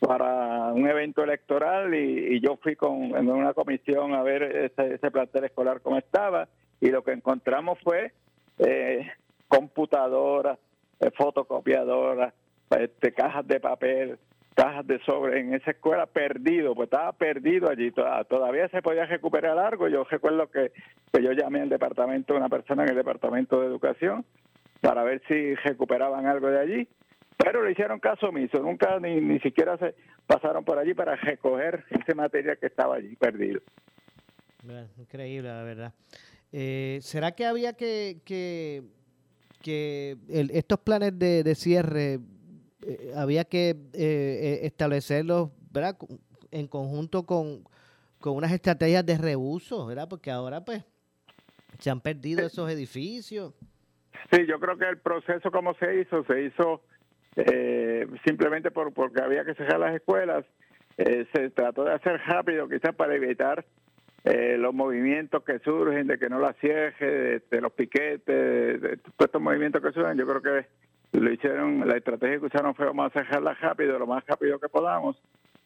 [0.00, 4.94] para un evento electoral y, y yo fui con en una comisión a ver ese,
[4.94, 6.48] ese plantel escolar cómo estaba
[6.80, 8.12] y lo que encontramos fue
[8.58, 9.10] eh,
[9.48, 10.58] computadoras,
[11.00, 12.32] eh, fotocopiadoras,
[12.70, 14.18] este, cajas de papel,
[14.54, 19.06] cajas de sobre en esa escuela perdido, pues estaba perdido allí, Toda- todavía se podía
[19.06, 20.72] recuperar algo, yo recuerdo que,
[21.12, 24.24] que yo llamé al departamento, una persona en el departamento de educación,
[24.80, 26.88] para ver si recuperaban algo de allí,
[27.38, 29.94] pero le hicieron caso omiso, nunca ni, ni siquiera se
[30.26, 33.60] pasaron por allí para recoger ese material que estaba allí perdido.
[34.98, 35.94] Increíble, la verdad.
[36.52, 38.82] Eh, ¿Será que había que, que,
[39.62, 42.18] que el- estos planes de, de cierre
[42.86, 45.96] eh, había que eh, eh, establecerlos ¿verdad?
[46.50, 47.64] En conjunto con,
[48.18, 50.08] con unas estrategias de reuso, ¿verdad?
[50.08, 50.82] Porque ahora pues
[51.78, 53.54] se han perdido esos edificios.
[54.32, 56.82] Sí, yo creo que el proceso como se hizo, se hizo
[57.38, 60.44] eh, simplemente por, porque había que cerrar las escuelas.
[60.96, 63.64] Eh, se trató de hacer rápido, quizás para evitar
[64.24, 68.96] eh, los movimientos que surgen, de que no la cierre, de, los piquetes, de, de
[68.96, 70.18] todos estos movimientos que surgen.
[70.18, 70.66] Yo creo que
[71.12, 74.68] lo hicieron, la estrategia que usaron fue vamos a cerrarla rápido, lo más rápido que
[74.68, 75.16] podamos,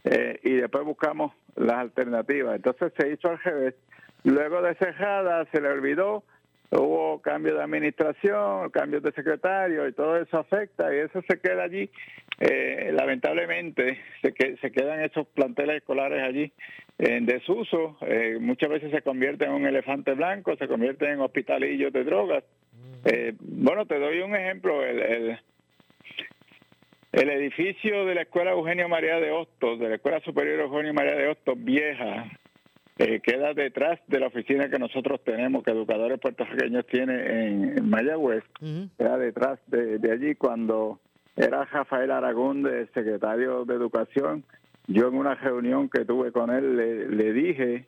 [0.05, 2.57] eh, y después buscamos las alternativas.
[2.57, 3.75] Entonces se hizo al revés.
[4.25, 6.23] Luego de cerrada se le olvidó,
[6.81, 11.65] hubo cambio de administración, cambios de secretario y todo eso afecta y eso se queda
[11.65, 11.91] allí.
[12.41, 16.53] Eh, lamentablemente se, que, se quedan esos planteles escolares allí
[16.99, 21.93] en desuso, eh, muchas veces se convierten en un elefante blanco, se convierten en hospitalillos
[21.93, 22.45] de drogas.
[23.05, 25.39] Eh, bueno, te doy un ejemplo, el, el,
[27.13, 31.17] el edificio de la Escuela Eugenio María de Hostos, de la Escuela Superior Eugenio María
[31.17, 32.31] de Hostos, vieja,
[33.03, 37.91] eh, queda detrás de la oficina que nosotros tenemos, que Educadores Puertorriqueños tiene en, en
[37.91, 38.45] Mayagüez,
[38.97, 41.01] queda detrás de, de allí cuando
[41.35, 44.45] era Rafael Aragón, de secretario de Educación.
[44.87, 47.87] Yo en una reunión que tuve con él le, le dije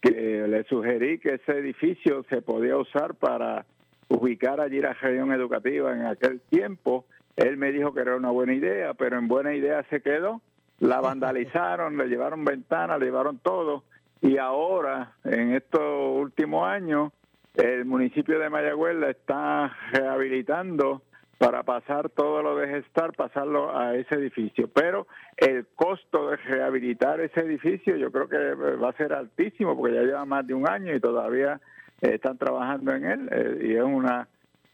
[0.00, 0.10] que
[0.48, 3.64] le sugerí que ese edificio se podía usar para
[4.08, 7.04] ubicar allí la región educativa en aquel tiempo.
[7.36, 10.42] Él me dijo que era una buena idea, pero en buena idea se quedó.
[10.80, 13.84] La vandalizaron, le llevaron ventanas, le llevaron todo.
[14.22, 15.82] Y ahora, en estos
[16.16, 17.12] últimos años,
[17.56, 21.02] el municipio de Mayagüez la está rehabilitando
[21.38, 24.68] para pasar todo lo de gestar, pasarlo a ese edificio.
[24.68, 29.96] Pero el costo de rehabilitar ese edificio yo creo que va a ser altísimo porque
[29.96, 31.60] ya lleva más de un año y todavía
[32.00, 34.28] eh, están trabajando en él eh, y es una,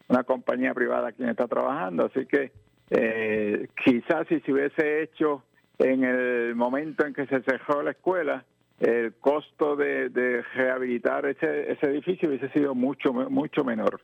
[0.08, 2.04] una compañía privada quien está trabajando.
[2.04, 2.52] Así que
[2.90, 5.42] eh, quizás si se hubiese hecho
[5.78, 8.44] en el momento en que se cerró la escuela,
[8.80, 14.00] el costo de, rehabilitar ese, ese edificio hubiese sido mucho mucho menor.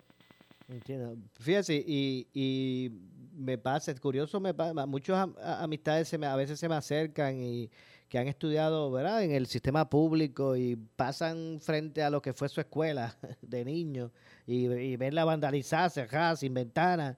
[0.68, 1.16] Entiendo.
[1.39, 2.91] Fíjese, y, y
[3.37, 7.37] me pasa, es curioso, me pasa, a- amistades se me, a veces se me acercan
[7.39, 7.70] y
[8.09, 12.49] que han estudiado, ¿verdad?, en el sistema público y pasan frente a lo que fue
[12.49, 14.11] su escuela de niños
[14.47, 17.16] y, y verla vandalizada, cerrada, sin ventanas,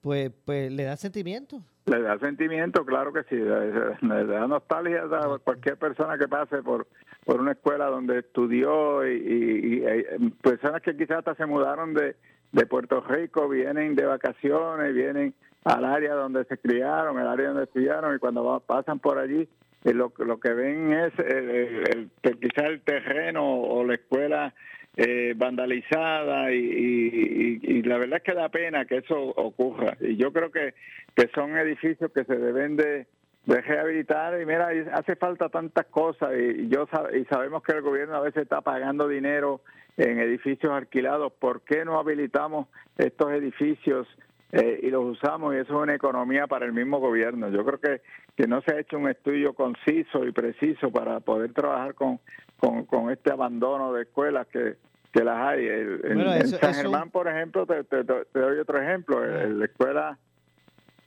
[0.00, 1.62] pues, pues le da sentimiento.
[1.88, 6.86] Le da sentimiento, claro que sí, le, da nostalgia a cualquier persona que pase por,
[7.24, 12.16] por una escuela donde estudió y, y- y, personas que quizás hasta se mudaron de,
[12.52, 15.34] de Puerto Rico, vienen de vacaciones, vienen
[15.64, 19.48] al área donde se criaron, el área donde estudiaron y cuando va- pasan por allí
[19.84, 24.54] eh, lo, lo que ven es el, el- el- quizás el terreno o la escuela
[25.00, 29.96] eh, vandalizada y, y- y- la verdad es que da pena que eso ocurra.
[30.00, 30.74] Y yo creo que,
[31.14, 33.06] que son edificios que se deben de,
[33.46, 36.86] rehabilitar y mira hace falta tantas cosas y yo
[37.18, 39.62] y sabemos que el gobierno a veces está pagando dinero
[39.96, 41.32] en edificios alquilados.
[41.32, 42.66] ¿por qué no habilitamos
[42.98, 44.06] estos edificios
[44.52, 47.48] eh, y los usamos y eso es una economía para el mismo gobierno.
[47.48, 48.02] Yo creo que,
[48.36, 52.18] que no se ha hecho un estudio conciso y preciso para poder trabajar con,
[52.58, 54.74] con este abandono de escuelas que,
[55.12, 55.66] que las hay.
[55.66, 59.24] El- en, Bueno, en San eso- Germán, por ejemplo, te, te- te- doy otro ejemplo.
[59.24, 60.18] El- La escuela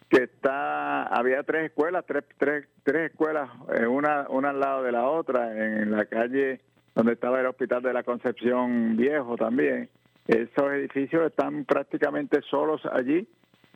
[0.09, 4.91] que está, había tres escuelas, tres, tres, tres escuelas, eh, una, una al lado de
[4.91, 6.59] la otra, en la calle
[6.93, 9.89] donde estaba el Hospital de la Concepción Viejo también.
[10.27, 13.25] Esos edificios están prácticamente solos allí.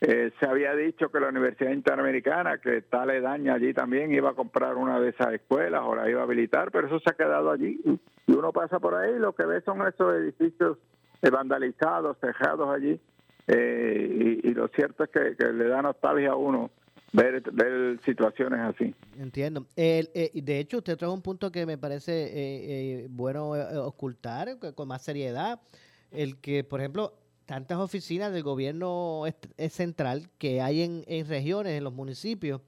[0.01, 4.33] Eh, se había dicho que la Universidad Interamericana, que está aledaña allí también, iba a
[4.33, 7.49] comprar una de esas escuelas o la iba a habilitar, pero eso se ha quedado
[7.49, 7.79] allí.
[8.27, 10.77] Y uno pasa por ahí y lo que ve son esos edificios
[11.21, 12.99] eh, vandalizados, cerrados allí.
[13.47, 16.71] Eh, y, lo cierto es que, le da nostalgia a uno
[17.13, 17.43] ver,
[18.03, 18.95] situaciones así.
[19.19, 19.67] Entiendo.
[19.75, 23.51] Eh, de hecho, usted trae un punto que me parece bueno
[23.85, 25.59] ocultar con más seriedad.
[26.11, 27.13] El que, por ejemplo,
[27.45, 29.23] tantas oficinas del gobierno
[29.69, 32.61] central que hay en, en regiones, en los municipios,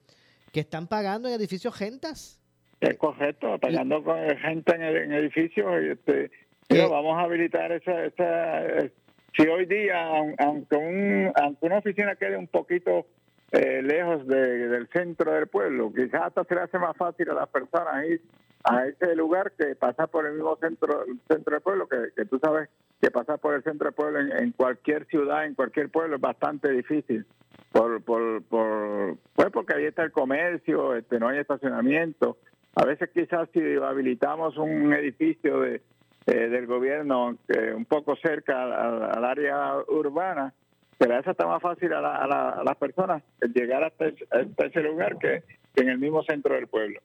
[0.51, 2.39] que están pagando en edificios gentas.
[2.79, 5.83] Es correcto, pagando con gente en, en edificios.
[5.83, 6.31] Y este,
[6.67, 8.65] pero vamos a habilitar esa, esa.
[8.65, 8.91] eh,
[9.35, 13.05] Si hoy día, aun- aunque, un, aunque una oficina quede un poquito
[13.51, 17.33] eh, lejos de- del centro del pueblo, quizás hasta se le hace más fácil a
[17.33, 18.21] las personas ir
[18.63, 22.37] a ese lugar que pasar por el mismo centro, centro del pueblo, que, que tú
[22.39, 22.67] sabes
[23.01, 26.21] que pasar por el centro del pueblo en, en cualquier ciudad, en cualquier pueblo, es
[26.21, 27.25] bastante difícil.
[27.71, 32.37] Por, por, por, pues porque ahí está el comercio, este, no hay estacionamiento.
[32.79, 35.81] A veces quizás si habilitamos un edificio de,
[36.27, 40.53] eh, del gobierno eh, un poco cerca al, área urbana,
[40.99, 43.23] pero eso está más fácil a, la- a la- a las personas
[43.53, 45.41] llegar hasta, ese- lugar que,
[45.73, 46.99] que en el mismo centro del pueblo.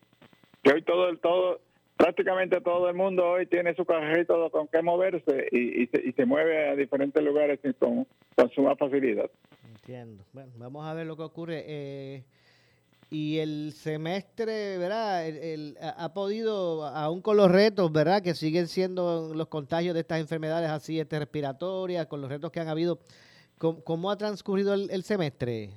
[0.62, 1.60] Que hoy todo el todo
[1.96, 6.12] prácticamente todo el mundo hoy tiene su carrito con qué moverse y, y se, y
[6.12, 8.06] se mueve a diferentes lugares con,
[8.36, 9.30] con suma facilidad.
[9.66, 10.22] Entiendo.
[10.32, 11.62] Bueno, vamos a ver lo que ocurre.
[11.66, 12.24] Eh,
[13.12, 15.28] y el semestre, ¿verdad?
[15.28, 18.22] El- ha podido, aún con los retos, ¿verdad?
[18.22, 22.60] Que siguen siendo los contagios de estas enfermedades así este, respiratorias, con los retos que
[22.60, 23.00] han habido.
[23.58, 25.74] ¿Cómo, cómo ha transcurrido el, el semestre?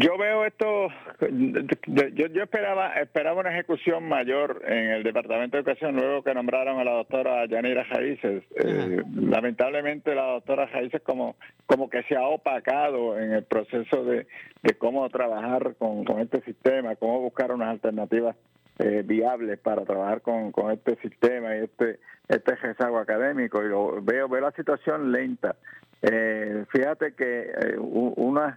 [0.00, 0.88] Yo veo esto,
[1.28, 6.78] yo, yo esperaba esperaba una ejecución mayor en el Departamento de Educación luego que nombraron
[6.78, 8.44] a la doctora Yanira Raíces.
[8.54, 11.34] Eh, lamentablemente la doctora Raíces como,
[11.66, 14.28] como que se ha opacado en el proceso de,
[14.62, 18.36] de cómo trabajar con, con este sistema, cómo buscar unas alternativas
[18.78, 23.64] eh, viables para trabajar con, con este sistema y este este rezago académico.
[23.64, 25.56] Y lo, veo, veo la situación lenta.
[26.02, 28.54] Eh, fíjate que eh, una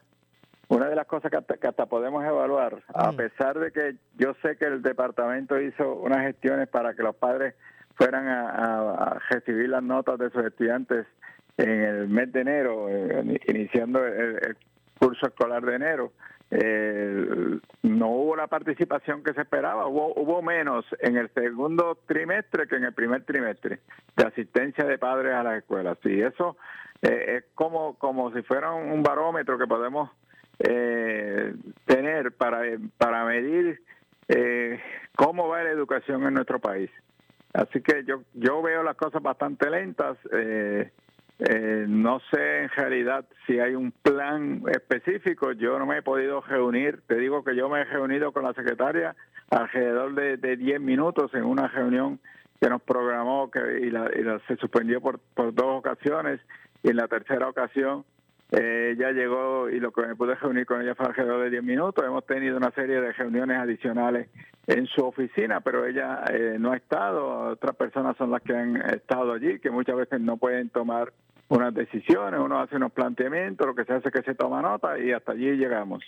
[0.76, 4.34] una de las cosas que hasta, que hasta podemos evaluar, a pesar de que yo
[4.42, 7.56] sé que el departamento hizo unas gestiones para que los padres
[7.96, 11.06] fueran a, a- a recibir las notas de sus estudiantes
[11.58, 14.58] en el mes de enero, eh, iniciando el, el
[14.98, 16.14] curso escolar de enero,
[16.52, 22.68] eh, no hubo la participación que se esperaba, hubo, hubo menos en el segundo trimestre
[22.68, 23.80] que en el primer trimestre
[24.16, 25.98] de asistencia de padres a las escuelas.
[26.06, 26.56] Y eso
[27.02, 30.10] eh, es como, como si fuera un barómetro que podemos
[30.64, 31.54] eh,
[31.86, 32.62] tener para,
[32.98, 33.82] para medir
[34.28, 34.80] eh,
[35.16, 36.90] cómo va la educación en nuestro país.
[37.54, 40.18] Así que yo, yo veo las cosas bastante lentas.
[40.32, 40.92] eh,
[41.44, 45.52] eh, no sé en realidad si hay un plan específico.
[45.54, 47.02] Yo no me he podido reunir.
[47.08, 49.16] Te digo que yo me he reunido con la secretaria
[49.50, 52.20] alrededor de, de 10 minutos en una reunión
[52.62, 56.40] que nos programó que, y, la, y la- se suspendió por, por dos ocasiones.
[56.84, 58.06] Y en la tercera ocasión
[58.52, 61.64] eh, ella llegó y lo que me pude reunir con ella fue alrededor de 10
[61.64, 62.04] minutos.
[62.06, 64.30] Hemos tenido una serie de reuniones adicionales
[64.68, 67.52] en su oficina, pero ella eh, no ha estado.
[67.52, 71.14] Otras personas son las que han estado allí, que muchas veces no pueden tomar
[71.48, 72.40] unas decisiones.
[72.40, 75.32] Uno hace unos planteamientos, lo que se hace es que se toma nota y hasta
[75.32, 76.04] allí llegamos.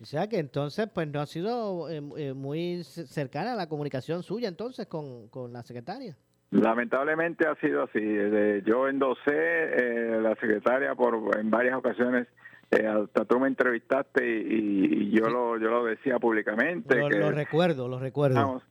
[0.00, 4.48] O sea que entonces, pues no ha sido eh, eh, muy cercana la comunicación suya
[4.48, 6.16] entonces con, con la secretaria.
[6.52, 7.98] Lamentablemente ha sido así.
[8.00, 12.28] Eh, Yo endosé eh, la secretaria por en varias ocasiones.
[12.70, 17.18] eh, hasta tú me entrevistaste y, y yo lo yo lo decía públicamente Lo, que
[17.18, 18.34] lo recuerdo, lo recuerdo.
[18.36, 18.62] necesitamos,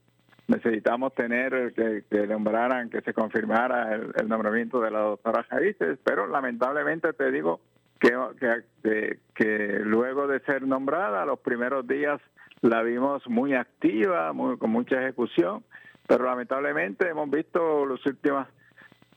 [0.48, 5.98] necesitamos tener que, que nombraran, que se confirmara el, el nombramiento de la doctora Jaices,
[6.04, 7.60] pero lamentablemente te digo
[8.00, 8.10] que,
[8.40, 12.20] que, que, que luego de ser nombrada, los primeros días
[12.60, 15.64] la vimos muy activa, muy, con mucha ejecución,
[16.12, 18.46] pero lamentablemente hemos visto los últimas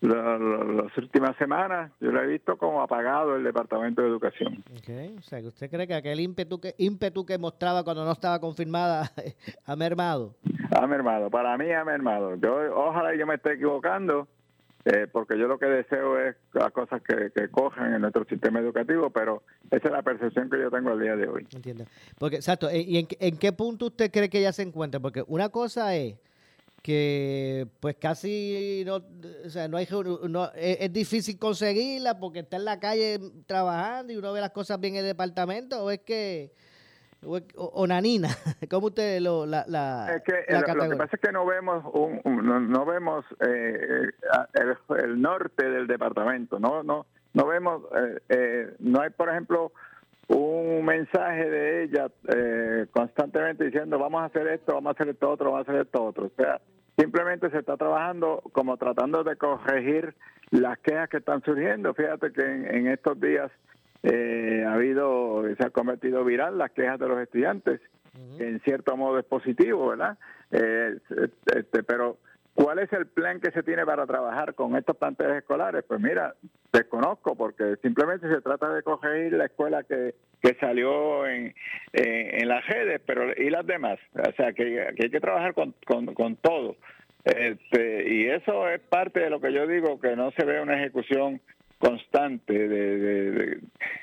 [0.02, 4.64] la- la- las últimas semanas, yo lo he visto como apagado el Departamento de Educación.
[4.78, 8.12] Ok, O sea, que usted cree que aquel ímpetu que, ímpetu que mostraba cuando no
[8.12, 9.10] estaba confirmada
[9.66, 10.36] ha mermado.
[10.72, 12.36] Ha mermado, para mí ha mermado.
[12.36, 14.28] Yo, ojalá yo me esté equivocando,
[14.86, 18.60] eh, porque yo lo que deseo es las cosas que, que cojan en nuestro sistema
[18.60, 21.48] educativo, pero esa es la percepción que yo tengo al día de hoy.
[21.54, 21.86] Entiendo.
[22.20, 25.00] Porque, exacto, eh, ¿y en, qué- en qué punto usted cree que ella se encuentra?
[25.00, 26.16] Porque una cosa es
[26.86, 28.98] que pues casi no,
[29.44, 29.88] o sea, no hay
[30.30, 34.52] no, es, es difícil conseguirla porque está en la calle trabajando y uno ve las
[34.52, 36.52] cosas bien en el departamento o es que
[37.24, 38.30] o, nanina,
[38.70, 41.44] ¿cómo usted lo la, la, Es que la lo- lo, que pasa es que no
[41.44, 44.10] vemos un, un- no, no vemos eh, eh,
[44.54, 49.72] el, el norte del departamento, no no no vemos eh, eh, no hay por ejemplo
[50.28, 55.30] un mensaje de ella eh, constantemente diciendo vamos a hacer esto, vamos a hacer esto
[55.30, 56.26] otro, vamos a hacer esto otro.
[56.26, 56.62] O sea,
[56.98, 60.16] simplemente se está trabajando como tratando de corregir
[60.52, 61.94] las quejas que están surgiendo.
[61.94, 63.52] Fíjate que en, en estos días
[64.04, 67.82] eh, ha habido, se ha convertido viral las quejas de los estudiantes,
[68.38, 70.18] que en cierto modo es positivo, ¿verdad?
[70.52, 70.98] Eh,
[71.56, 72.18] este, pero
[72.56, 75.84] ¿Cuál es el plan que se tiene para trabajar con estos planteles escolares?
[75.86, 76.36] Pues mira,
[76.72, 81.54] desconozco porque simplemente se trata de coger la escuela que, que salió en,
[81.92, 84.00] en, las redes, pero y las demás.
[84.14, 85.76] O sea, que, hay que trabajar con,
[86.14, 86.78] con, todo.
[87.26, 90.76] Este, y eso es parte de lo que yo digo, que no se ve una
[90.78, 91.42] ejecución
[91.78, 92.98] constante de,
[93.32, 93.60] de,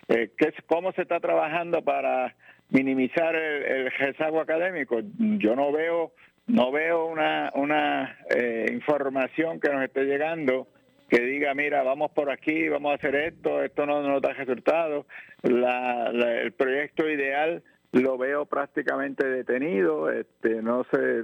[0.09, 0.31] eh,
[0.67, 2.35] cómo se está trabajando para
[2.69, 5.01] minimizar el, el rezago académico.
[5.19, 6.13] Yo no veo
[6.47, 10.67] no veo una, una eh, información que nos esté llegando
[11.09, 15.05] que diga, mira, vamos por aquí, vamos a hacer esto, esto no nos da resultados.
[15.43, 17.63] el proyecto ideal
[17.93, 21.23] lo veo prácticamente detenido, este, no sé,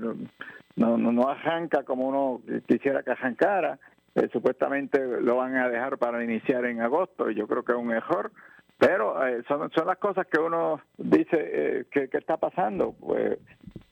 [0.76, 3.78] no, no, no arranca como uno quisiera que arrancara.
[4.14, 7.92] Eh, supuestamente lo van a dejar para iniciar en agosto yo creo que es un
[7.92, 8.30] error.
[8.78, 12.92] Pero eh, son, son las cosas que uno dice eh, que, está pasando.
[12.92, 13.38] Pues,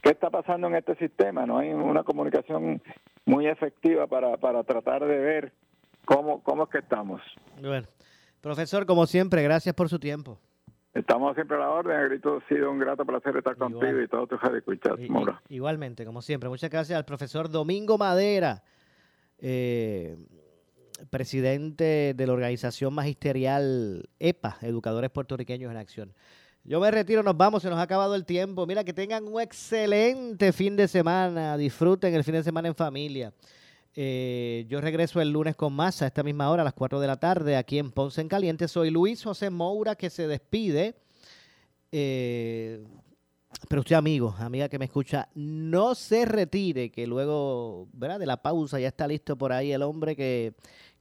[0.00, 1.44] ¿Qué está pasando en este sistema?
[1.44, 2.80] No hay una comunicación
[3.24, 5.52] muy efectiva para, para tratar de ver
[6.04, 7.20] cómo, cómo es que estamos.
[7.60, 7.88] Bueno,
[8.40, 10.38] profesor, como siempre, gracias por su tiempo.
[10.94, 11.96] Estamos siempre a la orden.
[11.96, 14.98] Ha sido un grato placer estar contigo y todo tu escuchar,
[15.48, 16.48] Igualmente, como siempre.
[16.48, 18.62] Muchas gracias al profesor Domingo Madera.
[19.38, 20.16] Eh,
[21.10, 26.14] presidente de la organización magisterial EPA, Educadores Puertorriqueños en Acción.
[26.64, 28.66] Yo me retiro, nos vamos, se nos ha acabado el tiempo.
[28.66, 33.32] Mira, que tengan un excelente fin de semana, disfruten el fin de semana en familia.
[33.94, 37.06] Eh, yo regreso el lunes con más a esta misma hora, a las 4 de
[37.06, 38.66] la tarde, aquí en Ponce en Caliente.
[38.66, 40.96] Soy Luis José Moura, que se despide.
[41.92, 42.84] Eh,
[43.68, 48.18] pero usted, amigo, amiga que me escucha, no se retire, que luego, ¿verdad?
[48.18, 50.54] De la pausa ya está listo por ahí el hombre que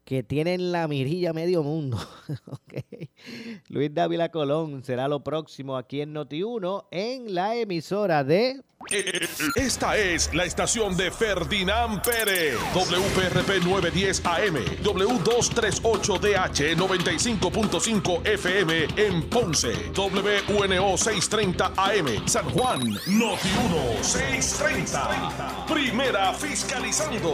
[0.05, 1.97] que tienen la mirilla medio mundo.
[3.69, 8.61] Luis Dávila Colón será lo próximo aquí en Noti1 en la emisora de...
[9.55, 19.73] Esta es la estación de Ferdinand Pérez, WPRP 910 AM, W238DH 95.5 FM en Ponce,
[19.97, 25.65] WNO 630 AM, San Juan, Noti1 630.
[25.65, 27.33] Primera fiscalizando.